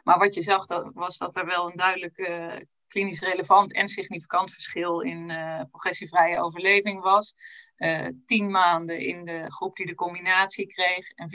Maar 0.05 0.19
wat 0.19 0.35
je 0.35 0.43
zag 0.43 0.65
dat, 0.67 0.91
was 0.95 1.19
dat 1.19 1.37
er 1.37 1.47
wel 1.47 1.71
een 1.71 1.77
duidelijk 1.77 2.49
klinisch 2.87 3.21
relevant 3.21 3.73
en 3.73 3.89
significant 3.89 4.53
verschil 4.53 5.01
in 5.01 5.27
progressievrije 5.71 6.41
overleving 6.41 7.03
was 7.03 7.35
uh, 7.81 8.09
tien 8.27 8.51
maanden 8.51 8.99
in 8.99 9.25
de 9.25 9.45
groep 9.53 9.77
die 9.77 9.87
de 9.87 9.95
combinatie 9.95 10.67
kreeg 10.67 11.11
en 11.11 11.29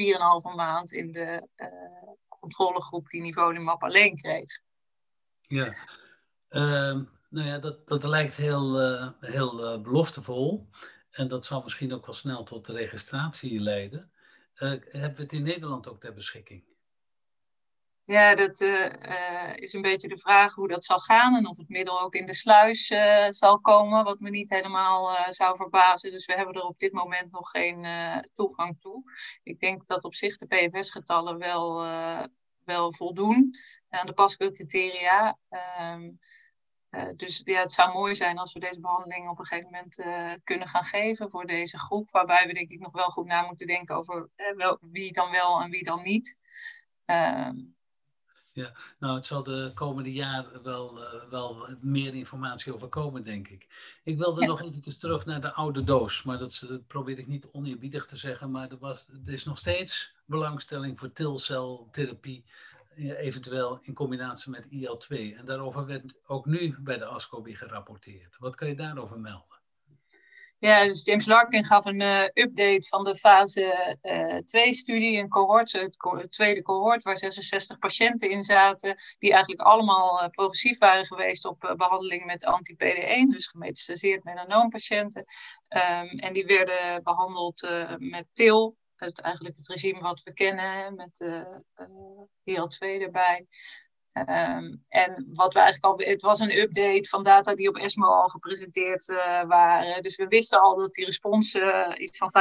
4,5 0.51 0.55
maand 0.55 0.93
in 0.93 1.11
de 1.11 1.47
uh, 1.55 1.67
controlegroep 2.39 3.09
die 3.09 3.21
nivolumab 3.21 3.83
alleen 3.83 4.15
kreeg. 4.15 4.59
Ja, 5.41 5.65
uh, 6.49 7.01
nou 7.29 7.47
ja, 7.47 7.59
dat, 7.59 7.87
dat 7.87 8.03
lijkt 8.03 8.35
heel, 8.35 8.81
uh, 8.81 9.07
heel 9.19 9.81
beloftevol 9.81 10.69
en 11.11 11.27
dat 11.27 11.45
zal 11.45 11.61
misschien 11.61 11.93
ook 11.93 12.05
wel 12.05 12.15
snel 12.15 12.43
tot 12.43 12.65
de 12.65 12.73
registratie 12.73 13.59
leiden. 13.59 14.11
hebben 14.53 15.15
we 15.15 15.21
het 15.21 15.33
in 15.33 15.43
Nederland 15.43 15.89
ook 15.89 15.99
ter 15.99 16.13
beschikking? 16.13 16.74
Ja, 18.05 18.35
dat 18.35 18.61
uh, 18.61 19.55
is 19.55 19.73
een 19.73 19.81
beetje 19.81 20.07
de 20.07 20.17
vraag 20.17 20.53
hoe 20.53 20.67
dat 20.67 20.83
zal 20.83 20.99
gaan 20.99 21.35
en 21.35 21.47
of 21.47 21.57
het 21.57 21.69
middel 21.69 22.01
ook 22.01 22.15
in 22.15 22.25
de 22.25 22.33
sluis 22.33 22.91
uh, 22.91 23.27
zal 23.29 23.59
komen, 23.59 24.03
wat 24.03 24.19
me 24.19 24.29
niet 24.29 24.49
helemaal 24.49 25.31
zou 25.31 25.55
verbazen. 25.55 26.11
Dus 26.11 26.25
we 26.25 26.33
hebben 26.33 26.55
er 26.55 26.61
op 26.61 26.79
dit 26.79 26.91
moment 26.91 27.31
nog 27.31 27.49
geen 27.49 27.85
toegang 28.33 28.79
toe. 28.79 29.01
Ik 29.43 29.59
denk 29.59 29.87
dat 29.87 30.03
op 30.03 30.15
zich 30.15 30.37
de 30.37 30.47
PFS-getallen 30.47 31.37
wel, 31.37 31.81
wel 32.63 32.93
voldoen 32.93 33.55
aan 33.89 34.05
de 34.05 34.13
paskeurcriteria. 34.13 35.37
Um, 35.91 36.19
dus 37.15 37.41
ja, 37.43 37.59
het 37.59 37.73
zou 37.73 37.93
mooi 37.93 38.15
zijn 38.15 38.37
als 38.37 38.53
we 38.53 38.59
deze 38.59 38.79
behandeling 38.79 39.29
op 39.29 39.39
een 39.39 39.45
gegeven 39.45 39.71
moment 39.71 39.95
kunnen 40.43 40.67
gaan 40.67 40.83
geven 40.83 41.29
voor 41.29 41.45
deze 41.45 41.79
groep. 41.79 42.11
Waarbij 42.11 42.47
we 42.47 42.53
denk 42.53 42.71
ik 42.71 42.79
nog 42.79 42.91
wel 42.91 43.09
goed 43.09 43.25
na 43.25 43.41
moeten 43.41 43.67
denken 43.67 43.95
over 43.95 44.29
wel, 44.55 44.77
wie 44.81 45.11
dan 45.11 45.31
wel 45.31 45.61
en 45.61 45.69
wie 45.69 45.83
dan 45.83 46.01
niet. 46.01 46.39
Uh, 47.05 47.49
ja, 48.55 48.73
nou, 48.99 49.15
het 49.15 49.25
zal 49.25 49.43
de 49.43 49.71
komende 49.73 50.13
jaren 50.13 50.63
wel, 50.63 50.97
uh, 50.97 51.29
wel 51.29 51.77
meer 51.81 52.13
informatie 52.13 52.73
over 52.73 52.87
komen, 52.87 53.23
denk 53.23 53.47
ik. 53.47 53.67
Ik 54.03 54.17
wilde 54.17 54.41
ja. 54.41 54.47
nog 54.47 54.61
even 54.61 54.99
terug 54.99 55.25
naar 55.25 55.41
de 55.41 55.53
oude 55.53 55.83
doos, 55.83 56.23
maar 56.23 56.37
dat, 56.37 56.65
dat 56.69 56.87
probeer 56.87 57.17
ik 57.17 57.27
niet 57.27 57.47
oneerbiedig 57.51 58.05
te 58.05 58.17
zeggen. 58.17 58.51
Maar 58.51 58.69
er, 58.69 58.77
was, 58.77 59.07
er 59.25 59.33
is 59.33 59.43
nog 59.43 59.57
steeds 59.57 60.15
belangstelling 60.25 60.99
voor 60.99 61.11
tilceltherapie, 61.11 62.45
eventueel 62.95 63.79
in 63.81 63.93
combinatie 63.93 64.51
met 64.51 64.67
IL-2. 64.69 65.37
En 65.37 65.45
daarover 65.45 65.85
werd 65.85 66.13
ook 66.25 66.45
nu 66.45 66.75
bij 66.79 66.97
de 66.97 67.05
ASCOBI 67.05 67.55
gerapporteerd. 67.55 68.35
Wat 68.39 68.55
kan 68.55 68.67
je 68.67 68.75
daarover 68.75 69.19
melden? 69.19 69.59
Ja, 70.59 70.83
dus 70.83 71.03
James 71.03 71.25
Larkin 71.25 71.63
gaf 71.63 71.85
een 71.85 72.01
uh, 72.01 72.23
update 72.23 72.87
van 72.87 73.03
de 73.03 73.15
fase 73.15 73.97
2-studie, 74.45 75.13
uh, 75.13 75.19
een 75.19 75.29
cohort, 75.29 75.71
het, 75.71 75.97
tweede 76.31 76.61
cohort, 76.61 77.03
waar 77.03 77.17
66 77.17 77.77
patiënten 77.77 78.29
in 78.29 78.43
zaten, 78.43 78.97
die 79.17 79.31
eigenlijk 79.31 79.61
allemaal 79.61 80.23
uh, 80.23 80.29
progressief 80.29 80.77
waren 80.77 81.05
geweest 81.05 81.45
op 81.45 81.73
behandeling 81.77 82.25
met 82.25 82.45
anti-PD1, 82.45 83.29
dus 83.29 83.47
gemetastaseerd 83.47 84.23
melanoompatiënten. 84.23 85.21
Um, 85.69 86.19
en 86.19 86.33
die 86.33 86.45
werden 86.45 87.03
behandeld 87.03 87.69
met 87.97 88.25
TIL, 88.33 88.77
het, 88.95 89.21
eigenlijk 89.21 89.55
het 89.55 89.67
regime 89.67 89.99
wat 89.99 90.23
we 90.23 90.33
kennen, 90.33 90.95
met 90.95 91.19
IL-2 92.43 93.01
erbij. 93.01 93.47
Um, 94.17 94.83
en 94.87 95.29
wat 95.33 95.53
we 95.53 95.59
eigenlijk 95.59 96.01
al, 96.01 96.07
het 96.07 96.21
was 96.21 96.39
een 96.39 96.57
update 96.57 97.09
van 97.09 97.23
data 97.23 97.55
die 97.55 97.67
op 97.67 97.77
ESMO 97.77 98.07
al 98.07 98.27
gepresenteerd 98.27 99.07
uh, 99.07 99.43
waren. 99.43 100.03
Dus 100.03 100.15
we 100.15 100.27
wisten 100.27 100.61
al 100.61 100.75
dat 100.75 100.93
die 100.93 101.05
respons 101.05 101.55
uh, 101.55 101.91
iets 101.97 102.17
van 102.17 102.31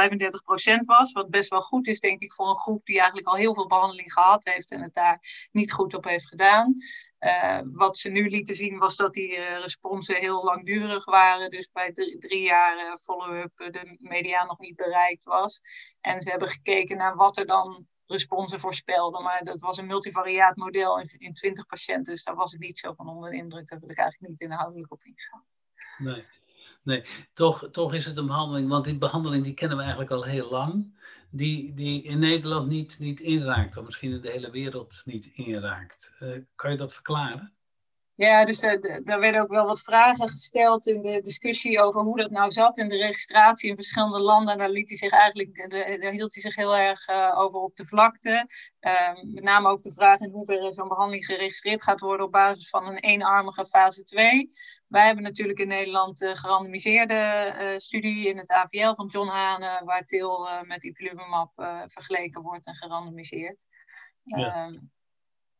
35% 0.79 0.79
was. 0.85 1.11
Wat 1.11 1.29
best 1.29 1.49
wel 1.49 1.61
goed 1.61 1.87
is, 1.87 1.99
denk 1.99 2.21
ik, 2.21 2.33
voor 2.33 2.49
een 2.49 2.57
groep 2.57 2.85
die 2.85 2.97
eigenlijk 2.97 3.27
al 3.27 3.35
heel 3.35 3.53
veel 3.53 3.67
behandeling 3.67 4.13
gehad 4.13 4.45
heeft 4.45 4.71
en 4.71 4.81
het 4.81 4.93
daar 4.93 5.47
niet 5.51 5.71
goed 5.71 5.93
op 5.93 6.03
heeft 6.03 6.27
gedaan. 6.27 6.73
Uh, 7.19 7.59
wat 7.63 7.97
ze 7.97 8.09
nu 8.09 8.29
lieten 8.29 8.55
zien 8.55 8.77
was 8.77 8.95
dat 8.95 9.13
die 9.13 9.39
responsen 9.39 10.15
heel 10.15 10.43
langdurig 10.43 11.05
waren. 11.05 11.49
Dus 11.49 11.71
bij 11.71 11.91
drie 12.19 12.41
jaar 12.41 12.97
follow-up 12.97 13.51
de 13.55 13.97
media 13.99 14.45
nog 14.45 14.59
niet 14.59 14.75
bereikt 14.75 15.25
was. 15.25 15.61
En 16.01 16.21
ze 16.21 16.29
hebben 16.29 16.49
gekeken 16.49 16.97
naar 16.97 17.15
wat 17.15 17.37
er 17.37 17.45
dan 17.45 17.87
responsen 18.07 18.59
voorspelde. 18.59 19.21
Maar 19.21 19.43
dat 19.43 19.61
was 19.61 19.77
een 19.77 19.85
multivariaat 19.85 20.55
model 20.55 20.99
in, 20.99 21.15
in 21.17 21.33
20 21.33 21.65
patiënten. 21.65 22.13
Dus 22.13 22.23
daar 22.23 22.35
was 22.35 22.53
ik 22.53 22.59
niet 22.59 22.79
zo 22.79 22.93
van 22.93 23.09
onder 23.09 23.31
de 23.31 23.37
indruk. 23.37 23.69
Daar 23.69 23.79
wil 23.79 23.89
ik 23.89 23.97
eigenlijk 23.97 24.31
niet 24.31 24.49
inhoudelijk 24.49 24.91
op 24.91 25.03
ingaan. 25.03 25.43
Nee, 25.97 26.25
nee. 26.83 27.03
Toch, 27.33 27.69
toch 27.71 27.93
is 27.93 28.05
het 28.05 28.17
een 28.17 28.27
behandeling. 28.27 28.69
Want 28.69 28.85
die 28.85 28.97
behandeling 28.97 29.43
die 29.43 29.53
kennen 29.53 29.77
we 29.77 29.83
eigenlijk 29.83 30.11
al 30.11 30.23
heel 30.23 30.49
lang. 30.49 31.03
Die, 31.29 31.73
die 31.73 32.03
in 32.03 32.19
Nederland 32.19 32.67
niet, 32.67 32.99
niet 32.99 33.19
inraakt. 33.19 33.77
Of 33.77 33.85
misschien 33.85 34.11
in 34.11 34.21
de 34.21 34.31
hele 34.31 34.51
wereld 34.51 35.01
niet 35.05 35.25
inraakt. 35.25 36.15
Uh, 36.19 36.41
kan 36.55 36.71
je 36.71 36.77
dat 36.77 36.93
verklaren? 36.93 37.53
Ja, 38.17 38.45
dus 38.45 38.63
er, 38.63 39.01
er 39.05 39.19
werden 39.19 39.41
ook 39.41 39.49
wel 39.49 39.65
wat 39.65 39.81
vragen 39.81 40.29
gesteld 40.29 40.87
in 40.87 41.01
de 41.01 41.21
discussie 41.21 41.81
over 41.81 42.01
hoe 42.01 42.17
dat 42.17 42.31
nou 42.31 42.51
zat 42.51 42.77
in 42.77 42.89
de 42.89 42.97
registratie 42.97 43.69
in 43.69 43.75
verschillende 43.75 44.19
landen. 44.19 44.57
Daar, 44.57 44.69
liet 44.69 44.89
hij 44.89 44.97
zich 44.97 45.11
eigenlijk, 45.11 45.69
daar 46.01 46.11
hield 46.11 46.33
hij 46.33 46.41
zich 46.41 46.55
heel 46.55 46.77
erg 46.77 47.07
uh, 47.07 47.39
over 47.39 47.59
op 47.59 47.75
de 47.75 47.85
vlakte. 47.85 48.47
Um, 48.79 49.33
met 49.33 49.43
name 49.43 49.69
ook 49.69 49.83
de 49.83 49.91
vraag 49.91 50.19
in 50.19 50.29
hoeverre 50.29 50.73
zo'n 50.73 50.87
behandeling 50.87 51.25
geregistreerd 51.25 51.83
gaat 51.83 51.99
worden 51.99 52.25
op 52.25 52.31
basis 52.31 52.69
van 52.69 52.87
een 52.87 52.99
eenarmige 52.99 53.65
fase 53.65 54.03
2. 54.03 54.49
Wij 54.87 55.05
hebben 55.05 55.23
natuurlijk 55.23 55.59
in 55.59 55.67
Nederland 55.67 56.17
de 56.17 56.35
gerandomiseerde 56.35 57.53
uh, 57.59 57.77
studie 57.77 58.27
in 58.27 58.37
het 58.37 58.51
AVL 58.51 58.93
van 58.93 59.07
John 59.07 59.29
Hane, 59.29 59.81
waar 59.85 60.05
TIL 60.05 60.47
uh, 60.47 60.61
met 60.61 60.83
ipilimumab 60.83 61.51
vergeleken 61.85 62.41
wordt 62.41 62.65
en 62.65 62.75
gerandomiseerd. 62.75 63.65
Ja. 64.23 64.65
Um, 64.65 64.93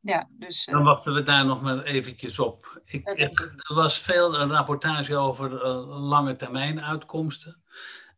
ja, 0.06 0.28
dus, 0.30 0.66
Dan 0.66 0.84
wachten 0.84 1.14
we 1.14 1.24
daar 1.24 1.46
nog 1.46 1.62
maar 1.62 1.84
eventjes 1.84 2.40
op. 2.40 2.82
Ik, 2.86 3.08
er 3.08 3.76
was 3.76 3.98
veel 3.98 4.40
een 4.40 4.50
rapportage 4.50 5.16
over 5.16 5.52
uh, 5.52 6.08
lange 6.10 6.36
termijn 6.36 6.82
uitkomsten. 6.82 7.62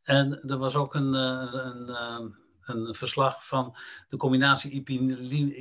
En 0.03 0.41
er 0.41 0.57
was 0.57 0.75
ook 0.75 0.95
een, 0.95 1.13
een, 1.13 2.35
een 2.61 2.95
verslag 2.95 3.47
van 3.47 3.75
de 4.09 4.17
combinatie 4.17 4.71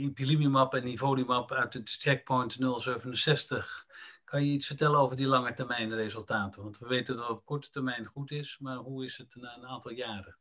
ipilimumab 0.00 0.74
en 0.74 0.84
nivolumab 0.84 1.52
uit 1.52 1.74
het 1.74 1.96
checkpoint 1.98 2.56
067. 2.76 3.86
Kan 4.24 4.44
je 4.44 4.52
iets 4.52 4.66
vertellen 4.66 4.98
over 4.98 5.16
die 5.16 5.26
lange 5.26 5.54
termijn 5.54 5.94
resultaten? 5.94 6.62
Want 6.62 6.78
we 6.78 6.86
weten 6.86 7.16
dat 7.16 7.28
het 7.28 7.36
op 7.36 7.44
korte 7.44 7.70
termijn 7.70 8.06
goed 8.06 8.30
is, 8.30 8.58
maar 8.60 8.76
hoe 8.76 9.04
is 9.04 9.16
het 9.16 9.36
na 9.36 9.56
een 9.56 9.66
aantal 9.66 9.92
jaren? 9.92 10.36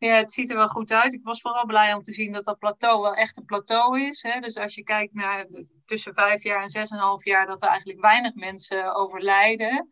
Ja, 0.00 0.14
het 0.14 0.32
ziet 0.32 0.50
er 0.50 0.56
wel 0.56 0.68
goed 0.68 0.92
uit. 0.92 1.14
Ik 1.14 1.24
was 1.24 1.40
vooral 1.40 1.66
blij 1.66 1.94
om 1.94 2.02
te 2.02 2.12
zien 2.12 2.32
dat 2.32 2.44
dat 2.44 2.58
plateau 2.58 3.02
wel 3.02 3.14
echt 3.14 3.36
een 3.36 3.44
plateau 3.44 4.00
is. 4.00 4.22
Hè. 4.22 4.40
Dus 4.40 4.56
als 4.56 4.74
je 4.74 4.82
kijkt 4.82 5.14
naar 5.14 5.46
tussen 5.84 6.14
vijf 6.14 6.42
jaar 6.42 6.62
en 6.62 6.68
zes 6.68 6.90
en 6.90 6.98
half 6.98 7.24
jaar, 7.24 7.46
dat 7.46 7.62
er 7.62 7.68
eigenlijk 7.68 8.00
weinig 8.00 8.34
mensen 8.34 8.94
overlijden. 8.94 9.88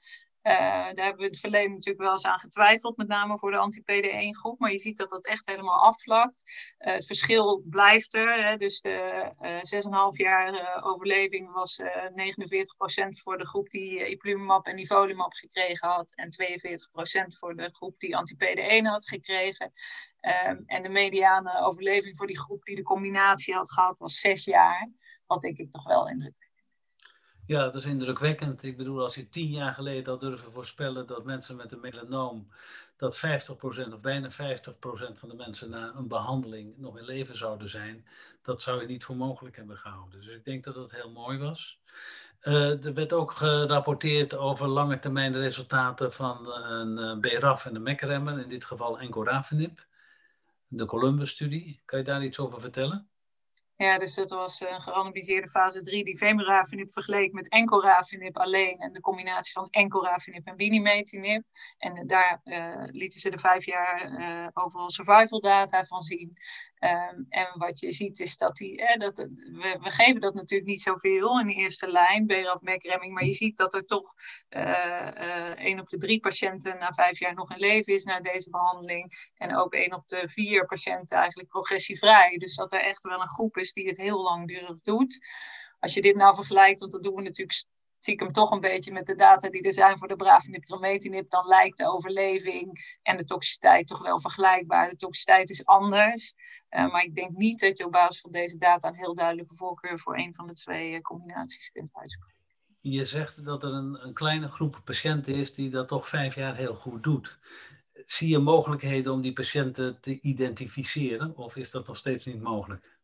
Uh, 0.49 0.55
daar 0.55 1.05
hebben 1.05 1.17
we 1.17 1.23
in 1.23 1.31
het 1.31 1.41
verleden 1.41 1.71
natuurlijk 1.71 2.05
wel 2.05 2.13
eens 2.13 2.27
aan 2.27 2.39
getwijfeld, 2.39 2.97
met 2.97 3.09
name 3.09 3.39
voor 3.39 3.51
de 3.51 3.57
anti-PD1 3.57 4.39
groep. 4.39 4.59
Maar 4.59 4.73
je 4.73 4.79
ziet 4.79 4.97
dat 4.97 5.11
dat 5.11 5.27
echt 5.27 5.47
helemaal 5.47 5.81
afvlakt. 5.81 6.43
Uh, 6.79 6.93
het 6.93 7.07
verschil 7.07 7.63
blijft 7.65 8.15
er. 8.15 8.45
Hè. 8.45 8.57
Dus 8.57 8.81
de 8.81 9.31
uh, 9.41 10.13
6,5 10.13 10.17
jaar 10.17 10.83
overleving 10.85 11.53
was 11.53 11.83
49% 11.83 11.85
voor 13.09 13.39
de 13.39 13.47
groep 13.47 13.71
die 13.71 14.09
ipilimumab 14.11 14.67
en 14.67 14.75
nivolumab 14.75 15.33
gekregen 15.33 15.89
had. 15.89 16.13
En 16.15 16.31
42% 16.31 17.37
voor 17.39 17.57
de 17.57 17.69
groep 17.73 17.99
die 17.99 18.17
anti-PD1 18.17 18.83
had 18.83 19.09
gekregen. 19.09 19.73
Um, 20.47 20.63
en 20.67 20.83
de 20.83 20.89
mediane 20.89 21.61
overleving 21.61 22.17
voor 22.17 22.27
die 22.27 22.39
groep 22.39 22.65
die 22.65 22.77
de 22.77 22.83
combinatie 22.83 23.55
had 23.55 23.73
gehad 23.73 23.99
was 23.99 24.19
6 24.21 24.45
jaar. 24.45 24.91
Wat 25.27 25.41
denk 25.41 25.59
ik 25.59 25.71
toch 25.71 25.87
wel 25.87 26.09
indrukwekkend 26.09 26.48
ja, 27.49 27.65
dat 27.65 27.75
is 27.75 27.85
indrukwekkend. 27.85 28.63
Ik 28.63 28.77
bedoel, 28.77 29.01
als 29.01 29.15
je 29.15 29.29
tien 29.29 29.51
jaar 29.51 29.73
geleden 29.73 30.13
had 30.13 30.21
durven 30.21 30.53
voorspellen 30.53 31.07
dat 31.07 31.25
mensen 31.25 31.57
met 31.57 31.73
een 31.73 31.81
melanoom, 31.81 32.49
dat 32.97 33.19
50% 33.19 33.21
of 33.93 34.01
bijna 34.01 34.31
50% 34.31 34.35
van 35.13 35.29
de 35.29 35.35
mensen 35.37 35.71
na 35.71 35.93
een 35.97 36.09
behandeling 36.09 36.75
nog 36.77 36.99
in 36.99 37.05
leven 37.05 37.37
zouden 37.37 37.69
zijn, 37.69 38.07
dat 38.43 38.63
zou 38.63 38.81
je 38.81 38.87
niet 38.87 39.05
voor 39.05 39.17
mogelijk 39.17 39.57
hebben 39.57 39.77
gehouden. 39.77 40.21
Dus 40.21 40.29
ik 40.29 40.45
denk 40.45 40.65
dat 40.65 40.75
dat 40.75 40.91
heel 40.91 41.11
mooi 41.11 41.39
was. 41.39 41.81
Uh, 42.43 42.85
er 42.85 42.95
werd 42.95 43.13
ook 43.13 43.33
gerapporteerd 43.33 44.37
over 44.37 44.67
lange 44.67 44.99
termijn 44.99 45.33
resultaten 45.33 46.13
van 46.13 46.53
een 46.53 46.99
uh, 46.99 47.19
BRAF 47.21 47.67
en 47.67 47.75
een 47.75 47.83
MEC-remmer, 47.83 48.39
in 48.39 48.49
dit 48.49 48.65
geval 48.65 48.99
encorafenib, 48.99 49.87
de 50.67 50.85
Columbus-studie. 50.85 51.83
Kan 51.85 51.99
je 51.99 52.05
daar 52.05 52.25
iets 52.25 52.39
over 52.39 52.61
vertellen? 52.61 53.09
Ja, 53.79 53.99
dus 53.99 54.15
dat 54.15 54.31
was 54.31 54.61
een 54.61 54.81
gerandomiseerde 54.83 55.49
fase 55.49 55.81
3 55.81 56.05
die 56.05 56.17
vemurafenib 56.17 56.93
vergeleek 56.93 57.33
met 57.33 57.49
encorafenib 57.49 58.37
alleen 58.39 58.75
en 58.75 58.93
de 58.93 59.01
combinatie 59.01 59.53
van 59.53 59.69
encorafenib 59.71 60.47
en 60.47 60.57
binimetinib. 60.57 61.43
En 61.77 62.07
daar 62.07 62.41
uh, 62.45 62.85
lieten 62.85 63.21
ze 63.21 63.31
de 63.31 63.39
vijf 63.39 63.65
jaar 63.65 64.13
uh, 64.19 64.47
overal 64.53 64.91
survival 64.91 65.41
data 65.41 65.85
van 65.85 66.03
zien. 66.03 66.37
Um, 66.81 67.27
en 67.29 67.49
wat 67.55 67.81
je 67.81 67.93
ziet 67.93 68.21
is 68.21 68.37
dat 68.37 68.57
die, 68.57 68.87
eh, 68.87 68.99
dat, 68.99 69.19
we, 69.19 69.79
we, 69.81 69.91
geven 69.91 70.21
dat 70.21 70.35
natuurlijk 70.35 70.71
niet 70.71 70.83
zoveel 70.83 71.41
in 71.41 71.47
de 71.47 71.55
eerste 71.55 71.91
lijn, 71.91 72.27
BRAF 72.27 72.61
MEC-remming, 72.61 73.15
maar 73.15 73.25
je 73.25 73.33
ziet 73.33 73.57
dat 73.57 73.75
er 73.75 73.85
toch 73.85 74.15
één 75.57 75.81
op 75.81 75.89
de 75.89 75.99
drie 75.99 76.21
patiënten 76.21 76.79
na 76.79 76.93
vijf 76.93 77.19
jaar 77.19 77.35
nog 77.35 77.53
in 77.53 77.59
leven 77.59 77.95
is 77.95 78.05
na 78.05 78.21
deze 78.21 78.51
behandeling. 78.51 79.31
En 79.35 79.57
ook 79.57 79.75
één 79.75 79.95
op 79.95 80.09
de 80.09 80.29
vier 80.29 80.67
patiënten 80.67 81.17
eigenlijk 81.17 81.49
progressievrij. 81.49 82.37
Dus 82.37 82.55
dat 82.55 82.73
er 82.73 82.81
echt 82.81 83.03
wel 83.03 83.21
een 83.21 83.29
groep 83.29 83.57
is 83.57 83.73
die 83.73 83.87
het 83.87 83.97
heel 83.97 84.23
langdurig 84.23 84.81
doet. 84.81 85.27
Als 85.81 85.95
je 85.95 86.03
dit 86.03 86.17
nou 86.17 86.35
vergelijkt, 86.35 86.81
want 86.81 86.93
dat 86.93 87.03
doen 87.03 87.15
we 87.15 87.23
natuurlijk 87.23 87.59
stiekem 87.99 88.33
toch 88.33 88.51
een 88.51 88.61
beetje 88.61 88.93
met 88.93 89.07
de 89.07 89.15
data 89.15 89.49
die 89.49 89.63
er 89.63 89.73
zijn 89.73 89.99
voor 89.99 90.09
de 90.09 90.17
bravinib 90.17 90.65
trametinib, 90.65 91.31
dan 91.31 91.47
lijkt 91.47 91.79
de 91.79 91.89
overleving 91.89 92.99
en 93.03 93.17
de 93.17 93.25
toxiciteit 93.25 93.87
toch 93.87 94.03
wel 94.03 94.21
vergelijkbaar. 94.21 94.91
De 94.91 94.97
toxiciteit 94.97 95.51
is 95.51 95.65
anders, 95.65 96.35
uh, 96.71 96.93
maar 96.93 97.03
ik 97.03 97.15
denk 97.15 97.31
niet 97.31 97.61
dat 97.61 97.79
je 97.79 97.85
op 97.85 97.93
basis 97.93 98.21
van 98.21 98.31
deze 98.31 98.57
data 98.57 98.89
een 98.89 98.95
heel 98.95 99.15
duidelijke 99.15 99.55
voorkeur 99.55 99.99
voor 99.99 100.17
een 100.17 100.35
van 100.35 100.47
de 100.47 100.53
twee 100.53 100.93
uh, 100.93 101.01
combinaties 101.01 101.71
kunt 101.71 101.91
uitspreken. 101.93 102.37
Je 102.81 103.05
zegt 103.05 103.45
dat 103.45 103.63
er 103.63 103.73
een, 103.73 104.07
een 104.07 104.15
kleine 104.15 104.49
groep 104.49 104.81
patiënten 104.85 105.35
is 105.35 105.55
die 105.55 105.71
dat 105.71 105.89
toch 105.89 106.09
vijf 106.09 106.35
jaar 106.35 106.57
heel 106.57 106.75
goed 106.75 107.03
doet. 107.03 107.39
Zie 107.93 108.29
je 108.29 108.39
mogelijkheden 108.39 109.13
om 109.13 109.21
die 109.21 109.33
patiënten 109.33 110.01
te 110.01 110.21
identificeren 110.21 111.37
of 111.37 111.57
is 111.57 111.71
dat 111.71 111.87
nog 111.87 111.97
steeds 111.97 112.27
niet 112.27 112.43
mogelijk? 112.43 112.98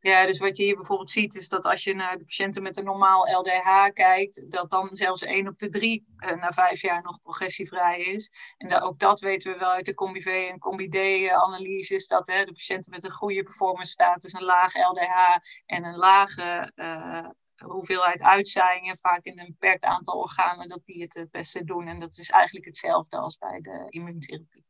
Ja, 0.00 0.26
dus 0.26 0.38
wat 0.38 0.56
je 0.56 0.62
hier 0.62 0.74
bijvoorbeeld 0.74 1.10
ziet 1.10 1.34
is 1.34 1.48
dat 1.48 1.64
als 1.64 1.84
je 1.84 1.94
naar 1.94 2.18
de 2.18 2.24
patiënten 2.24 2.62
met 2.62 2.76
een 2.76 2.84
normaal 2.84 3.38
LDH 3.38 3.92
kijkt, 3.92 4.50
dat 4.50 4.70
dan 4.70 4.88
zelfs 4.96 5.22
1 5.22 5.48
op 5.48 5.58
de 5.58 5.68
3 5.68 6.06
uh, 6.18 6.32
na 6.32 6.50
vijf 6.50 6.80
jaar 6.80 7.02
nog 7.02 7.20
progressievrij 7.22 8.00
is. 8.00 8.32
En 8.56 8.68
dat, 8.68 8.82
ook 8.82 8.98
dat 8.98 9.20
weten 9.20 9.52
we 9.52 9.58
wel 9.58 9.70
uit 9.70 9.86
de 9.86 9.94
Combi-V 9.94 10.48
en 10.50 10.58
Combi-D-analyses, 10.58 12.06
dat 12.06 12.26
hè, 12.26 12.44
de 12.44 12.52
patiënten 12.52 12.90
met 12.90 13.04
een 13.04 13.10
goede 13.10 13.42
performance 13.42 13.92
status, 13.92 14.32
een 14.32 14.44
laag 14.44 14.74
LDH 14.74 15.36
en 15.66 15.84
een 15.84 15.96
lage 15.96 16.72
uh, 16.74 17.28
hoeveelheid 17.56 18.22
uitzaaiingen, 18.22 18.98
vaak 18.98 19.24
in 19.24 19.38
een 19.38 19.56
beperkt 19.58 19.84
aantal 19.84 20.18
organen, 20.18 20.68
dat 20.68 20.84
die 20.84 21.02
het 21.02 21.14
het 21.14 21.30
beste 21.30 21.64
doen. 21.64 21.86
En 21.86 21.98
dat 21.98 22.18
is 22.18 22.30
eigenlijk 22.30 22.66
hetzelfde 22.66 23.16
als 23.16 23.36
bij 23.36 23.60
de 23.60 23.84
immuuntherapie. 23.88 24.67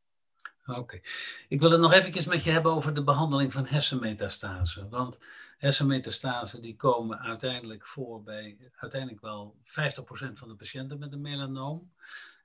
Oké. 0.77 0.99
Ik 1.47 1.59
wil 1.59 1.71
het 1.71 1.81
nog 1.81 1.93
eventjes 1.93 2.25
met 2.25 2.43
je 2.43 2.51
hebben 2.51 2.71
over 2.71 2.93
de 2.93 3.03
behandeling 3.03 3.53
van 3.53 3.65
hersenmetastase. 3.65 4.89
Want 4.89 5.19
hersenmetastase 5.57 6.59
die 6.59 6.75
komen 6.75 7.19
uiteindelijk 7.19 7.87
voor 7.87 8.23
bij 8.23 8.57
uiteindelijk 8.75 9.21
wel 9.21 9.55
50% 9.59 9.63
van 10.33 10.47
de 10.47 10.55
patiënten 10.55 10.99
met 10.99 11.13
een 11.13 11.21
melanoom. 11.21 11.91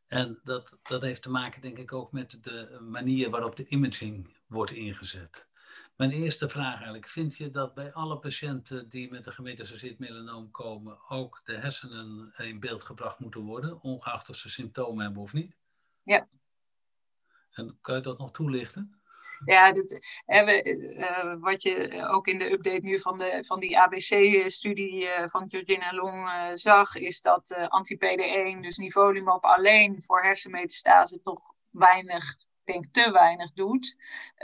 En 0.07 0.41
dat, 0.45 0.79
dat 0.83 1.03
heeft 1.03 1.23
te 1.23 1.31
maken 1.31 1.63
denk 1.63 1.79
ik 1.79 1.93
ook 1.93 2.13
met 2.13 2.39
de 2.41 2.79
manier 2.89 3.31
waarop 3.31 3.57
de 3.57 3.67
imaging 3.67 4.37
wordt 4.47 4.73
ingezet. 4.73 5.49
Mijn 5.97 6.11
eerste 6.11 6.49
vraag 6.49 6.75
eigenlijk, 6.75 7.09
vind 7.09 7.37
je 7.37 7.51
dat 7.51 7.75
bij 7.75 7.93
alle 7.93 8.19
patiënten 8.19 8.89
die 8.89 9.11
met 9.11 9.27
een 9.27 9.33
gemetastaseerd 9.33 9.99
melanoom 9.99 10.51
komen 10.51 10.99
ook 11.09 11.41
de 11.45 11.57
hersenen 11.57 12.33
in 12.37 12.61
beeld 12.61 12.83
gebracht 12.83 13.19
moeten 13.19 13.41
worden, 13.41 13.83
ongeacht 13.83 14.29
of 14.29 14.37
ze 14.37 14.49
symptomen 14.49 15.05
hebben 15.05 15.23
of 15.23 15.33
niet? 15.33 15.57
Ja, 16.03 16.29
en 17.55 17.79
kan 17.81 17.95
je 17.95 18.01
dat 18.01 18.19
nog 18.19 18.31
toelichten? 18.31 18.99
Ja, 19.45 19.75
uh, 20.27 21.35
wat 21.41 21.63
je 21.63 22.07
ook 22.09 22.27
in 22.27 22.39
de 22.39 22.53
update 22.53 22.81
nu 22.83 23.01
van, 23.01 23.19
de, 23.19 23.45
van 23.47 23.61
die 23.61 23.79
ABC-studie 23.79 25.03
uh, 25.03 25.23
van 25.25 25.51
Georgina 25.51 25.93
Long 25.93 26.27
uh, 26.27 26.51
zag, 26.53 26.95
is 26.95 27.21
dat 27.23 27.55
anti-PD1, 27.69 28.61
dus 28.61 28.77
nivolumab 28.77 29.45
alleen 29.45 30.03
voor 30.03 30.23
hersenmetastase, 30.23 31.21
toch 31.23 31.55
weinig, 31.71 32.37
denk 32.65 32.87
te 32.87 33.11
weinig 33.13 33.53
doet. 33.53 33.97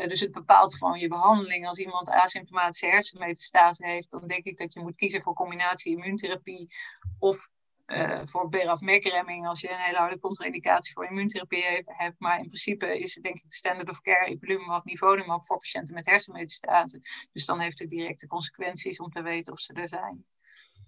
dus 0.07 0.21
het 0.21 0.33
bepaalt 0.33 0.75
gewoon 0.77 0.99
je 0.99 1.09
behandeling. 1.09 1.67
Als 1.67 1.79
iemand 1.79 2.09
asymptomatische 2.09 2.87
hersenmetastase 2.87 3.87
heeft, 3.87 4.11
dan 4.11 4.27
denk 4.27 4.45
ik 4.45 4.57
dat 4.57 4.73
je 4.73 4.81
moet 4.81 4.97
kiezen 4.97 5.21
voor 5.21 5.35
combinatie 5.35 5.97
immuuntherapie 5.97 6.73
of 7.19 7.51
uh, 7.91 8.21
voor 8.25 8.49
BRAF-MEK-remming 8.49 9.47
als 9.47 9.61
je 9.61 9.71
een 9.71 9.79
hele 9.79 9.97
harde 9.97 10.19
contra-indicatie 10.19 10.93
voor 10.93 11.07
immuuntherapie 11.07 11.85
hebt. 11.87 12.19
Maar 12.19 12.39
in 12.39 12.47
principe 12.47 12.99
is 13.01 13.15
het 13.15 13.25
denk 13.25 13.37
ik 13.37 13.49
de 13.49 13.55
standard 13.55 13.89
of 13.89 14.01
care 14.01 14.31
ipilimumab, 14.31 14.85
nivolumab 14.85 15.47
voor 15.47 15.59
patiënten 15.59 15.95
met 15.95 16.07
hersenmetastase. 16.07 17.01
Dus 17.33 17.47
dan 17.47 17.61
heeft 17.61 17.79
het 17.79 17.91
directe 17.91 18.27
consequenties 18.27 19.01
om 19.01 19.11
te 19.11 19.23
weten 19.23 19.53
of 19.53 19.61
ze 19.61 19.73
er 19.73 19.89
zijn. 19.89 20.25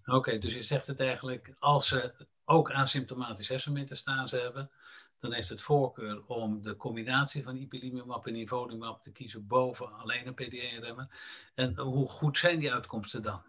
Oké, 0.04 0.38
dus 0.38 0.54
je 0.54 0.62
zegt 0.62 0.86
het 0.86 1.00
eigenlijk, 1.00 1.52
als 1.58 1.88
ze 1.88 2.26
ook 2.44 2.70
asymptomatische 2.70 3.52
hersenmetastase 3.52 4.36
hebben, 4.36 4.70
dan 5.18 5.32
heeft 5.32 5.48
het 5.48 5.62
voorkeur 5.62 6.22
om 6.26 6.62
de 6.62 6.76
combinatie 6.76 7.42
van 7.42 7.56
ipilimumab 7.56 8.26
en 8.26 8.32
nivolumab 8.32 9.02
te 9.02 9.12
kiezen 9.12 9.46
boven 9.46 9.92
alleen 9.92 10.26
een 10.26 10.34
PDE-remmer. 10.34 11.08
En 11.54 11.78
hoe 11.78 12.08
goed 12.08 12.38
zijn 12.38 12.58
die 12.58 12.72
uitkomsten 12.72 13.22
dan? 13.22 13.42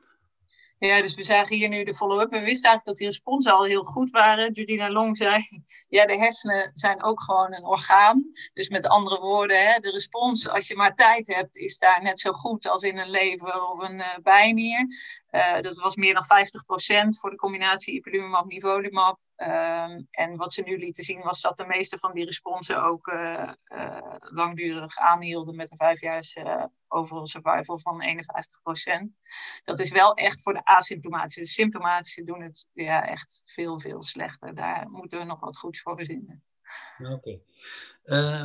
Ja, 0.86 1.02
dus 1.02 1.16
we 1.16 1.24
zagen 1.24 1.56
hier 1.56 1.70
nu 1.70 1.84
de 1.84 1.94
follow-up. 1.94 2.30
We 2.30 2.40
wisten 2.40 2.70
eigenlijk 2.70 2.86
dat 2.86 2.96
die 2.96 3.08
responsen 3.08 3.54
al 3.54 3.64
heel 3.64 3.84
goed 3.84 4.12
waren. 4.12 4.52
Judina 4.52 4.90
Long 4.90 5.18
zei, 5.18 5.42
ja, 5.90 6.06
de 6.06 6.18
hersenen 6.18 6.72
zijn 6.74 7.04
ook 7.04 7.22
gewoon 7.22 7.54
een 7.54 7.66
orgaan. 7.66 8.26
Dus 8.54 8.70
met 8.70 8.88
andere 8.88 9.20
woorden, 9.20 9.68
hè, 9.68 9.80
de 9.80 9.92
respons, 9.92 10.50
als 10.50 10.68
je 10.68 10.76
maar 10.76 10.96
tijd 10.96 11.28
hebt, 11.28 11.58
is 11.58 11.78
daar 11.78 12.02
net 12.02 12.20
zo 12.20 12.32
goed 12.32 12.68
als 12.68 12.84
in 12.84 12.98
een 12.98 13.10
lever 13.10 13.68
of 13.68 13.80
een 13.80 14.00
uh, 14.00 14.16
bijnier. 14.22 14.88
Uh, 15.32 15.60
dat 15.60 15.78
was 15.78 15.96
meer 15.96 16.14
dan 16.14 16.24
50% 17.06 17.18
voor 17.20 17.30
de 17.30 17.36
combinatie 17.36 17.94
ipilimumab-nivolumab. 17.94 19.20
Ehm, 19.44 20.02
en 20.10 20.36
wat 20.36 20.54
ze 20.54 20.62
nu 20.62 20.78
lieten 20.78 21.04
zien 21.04 21.22
was 21.22 21.42
dat 21.42 21.58
de 21.58 21.66
meeste 21.66 21.98
van 21.98 22.14
die 22.14 22.26
responsen 22.26 22.84
ook 22.84 23.08
uh, 23.08 23.52
uh, 23.68 24.16
langdurig 24.18 24.98
aanhielden 24.98 25.56
met 25.56 25.72
een 25.72 25.78
vijfjaars 25.78 26.36
uh, 26.36 26.66
survival 27.24 27.80
van 27.80 28.04
51%. 29.14 29.18
Dat 29.64 29.80
is 29.80 29.92
wel 29.92 30.14
echt 30.14 30.42
voor 30.42 30.54
de 30.54 30.66
asymptomatische. 30.66 31.40
De 31.40 31.48
symptomatische 31.48 32.24
doen 32.24 32.42
het 32.42 32.70
ja, 32.74 33.08
echt 33.08 33.42
veel, 33.44 33.80
veel 33.80 34.04
slechter. 34.04 34.56
Daar 34.56 34.90
moeten 34.90 35.20
we 35.20 35.26
nog 35.26 35.40
wat 35.40 35.58
goeds 35.58 35.82
voor 35.82 35.96
verzinnen. 35.96 36.44
Oké. 37.14 37.40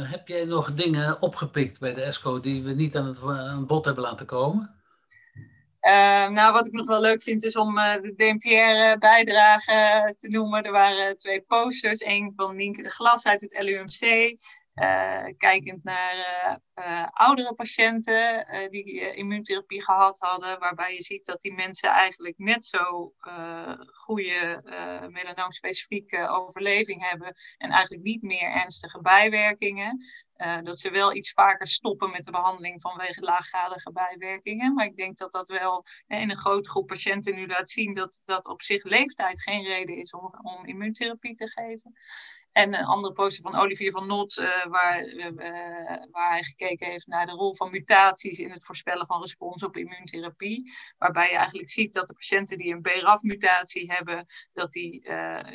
heb 0.08 0.28
jij 0.28 0.44
nog 0.44 0.74
dingen 0.74 1.22
opgepikt 1.22 1.80
bij 1.80 1.94
de 1.94 2.02
ESCO 2.02 2.40
die 2.40 2.62
we 2.62 2.72
niet 2.72 2.96
aan 2.96 3.06
het 3.06 3.22
aan 3.22 3.66
bod 3.66 3.84
hebben 3.84 4.04
laten 4.04 4.26
komen? 4.26 4.77
Uh, 5.80 6.28
nou, 6.28 6.52
wat 6.52 6.66
ik 6.66 6.72
nog 6.72 6.86
wel 6.86 7.00
leuk 7.00 7.22
vind 7.22 7.44
is 7.44 7.56
om 7.56 7.78
uh, 7.78 7.94
de 7.94 8.14
DMTR-bijdrage 8.14 10.14
te 10.16 10.28
noemen. 10.28 10.62
Er 10.62 10.72
waren 10.72 11.16
twee 11.16 11.40
posters. 11.40 12.04
Eén 12.04 12.32
van 12.36 12.56
Nienke 12.56 12.82
de 12.82 12.90
Glas 12.90 13.26
uit 13.26 13.40
het 13.40 13.62
LUMC. 13.62 14.36
kijkend 15.36 15.84
naar 15.84 16.60
oudere 17.10 17.54
patiënten 17.54 18.46
die 18.70 19.14
immuuntherapie 19.14 19.82
gehad 19.82 20.18
hadden, 20.18 20.58
waarbij 20.58 20.94
je 20.94 21.02
ziet 21.02 21.26
dat 21.26 21.40
die 21.40 21.54
mensen 21.54 21.90
eigenlijk 21.90 22.38
net 22.38 22.64
zo 22.64 23.12
goede 23.92 24.62
melanoom-specifieke 25.10 26.28
overleving 26.28 27.08
hebben 27.08 27.34
en 27.56 27.70
eigenlijk 27.70 28.02
niet 28.02 28.22
meer 28.22 28.52
ernstige 28.52 29.00
bijwerkingen. 29.00 30.04
Uh, 30.38 30.62
dat 30.62 30.78
ze 30.78 30.90
wel 30.90 31.14
iets 31.14 31.32
vaker 31.32 31.66
stoppen 31.66 32.10
met 32.10 32.24
de 32.24 32.30
behandeling 32.30 32.80
vanwege 32.80 33.20
laaggradige 33.20 33.92
bijwerkingen. 33.92 34.74
Maar 34.74 34.86
ik 34.86 34.96
denk 34.96 35.16
dat 35.16 35.32
dat 35.32 35.48
wel 35.48 35.84
in 36.06 36.30
een 36.30 36.36
grote 36.36 36.68
groep 36.68 36.86
patiënten 36.86 37.34
nu 37.34 37.46
laat 37.46 37.70
zien 37.70 37.94
dat, 37.94 38.20
dat 38.24 38.46
op 38.46 38.62
zich 38.62 38.84
leeftijd 38.84 39.42
geen 39.42 39.64
reden 39.64 39.96
is 39.96 40.10
om, 40.10 40.34
om 40.42 40.66
immuuntherapie 40.66 41.34
te 41.34 41.48
geven. 41.48 41.92
En 42.58 42.74
een 42.74 42.84
andere 42.84 43.12
poster 43.12 43.42
van 43.42 43.60
Olivier 43.60 43.90
van 43.90 44.06
Not, 44.06 44.38
uh, 44.38 44.66
waar, 44.66 45.04
uh, 45.06 45.30
waar 46.10 46.30
hij 46.30 46.42
gekeken 46.42 46.90
heeft 46.90 47.06
naar 47.06 47.26
de 47.26 47.32
rol 47.32 47.54
van 47.54 47.70
mutaties 47.70 48.38
in 48.38 48.50
het 48.50 48.64
voorspellen 48.64 49.06
van 49.06 49.20
respons 49.20 49.62
op 49.62 49.76
immuuntherapie. 49.76 50.72
Waarbij 50.96 51.30
je 51.30 51.36
eigenlijk 51.36 51.70
ziet 51.70 51.92
dat 51.92 52.06
de 52.06 52.12
patiënten 52.12 52.58
die 52.58 52.74
een 52.74 52.80
BRAF-mutatie 52.80 53.92
hebben, 53.92 54.26
dat 54.52 54.72
die 54.72 55.08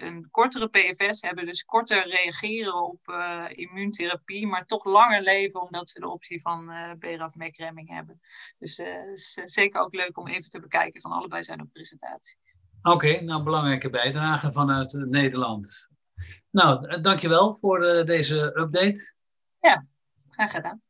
een 0.03 0.27
kortere 0.31 0.67
PFS 0.67 1.21
hebben, 1.21 1.45
dus 1.45 1.63
korter 1.63 2.07
reageren 2.07 2.83
op 2.83 3.07
immuuntherapie, 3.47 4.47
maar 4.47 4.65
toch 4.65 4.85
langer 4.85 5.21
leven 5.21 5.61
omdat 5.61 5.89
ze 5.89 5.99
de 5.99 6.09
optie 6.09 6.41
van 6.41 6.71
BRAF-mekremming 6.99 7.89
hebben. 7.89 8.19
Dus 8.57 8.77
het 8.77 9.17
is 9.17 9.33
zeker 9.45 9.81
ook 9.81 9.93
leuk 9.93 10.17
om 10.17 10.27
even 10.27 10.49
te 10.49 10.59
bekijken. 10.59 11.01
Van 11.01 11.11
allebei 11.11 11.43
zijn 11.43 11.61
ook 11.61 11.71
presentaties. 11.71 12.55
Oké, 12.81 13.21
nou 13.21 13.43
belangrijke 13.43 13.89
bijdrage 13.89 14.51
vanuit 14.51 14.93
Nederland. 14.93 15.91
Nou, 16.53 16.87
eh, 16.87 17.01
dankjewel 17.01 17.57
voor 17.61 17.85
uh, 17.85 18.03
deze 18.03 18.37
update. 18.59 19.13
Ja, 19.59 19.85
graag 20.29 20.51
gedaan. 20.51 20.81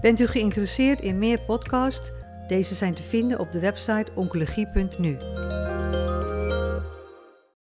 Bent 0.00 0.20
u 0.20 0.26
geïnteresseerd 0.26 1.00
in 1.00 1.18
meer 1.18 1.40
podcasts? 1.42 2.10
Deze 2.48 2.74
zijn 2.74 2.94
te 2.94 3.02
vinden 3.02 3.38
op 3.38 3.52
de 3.52 3.60
website 3.60 4.12
oncologie.nu. 4.14 5.18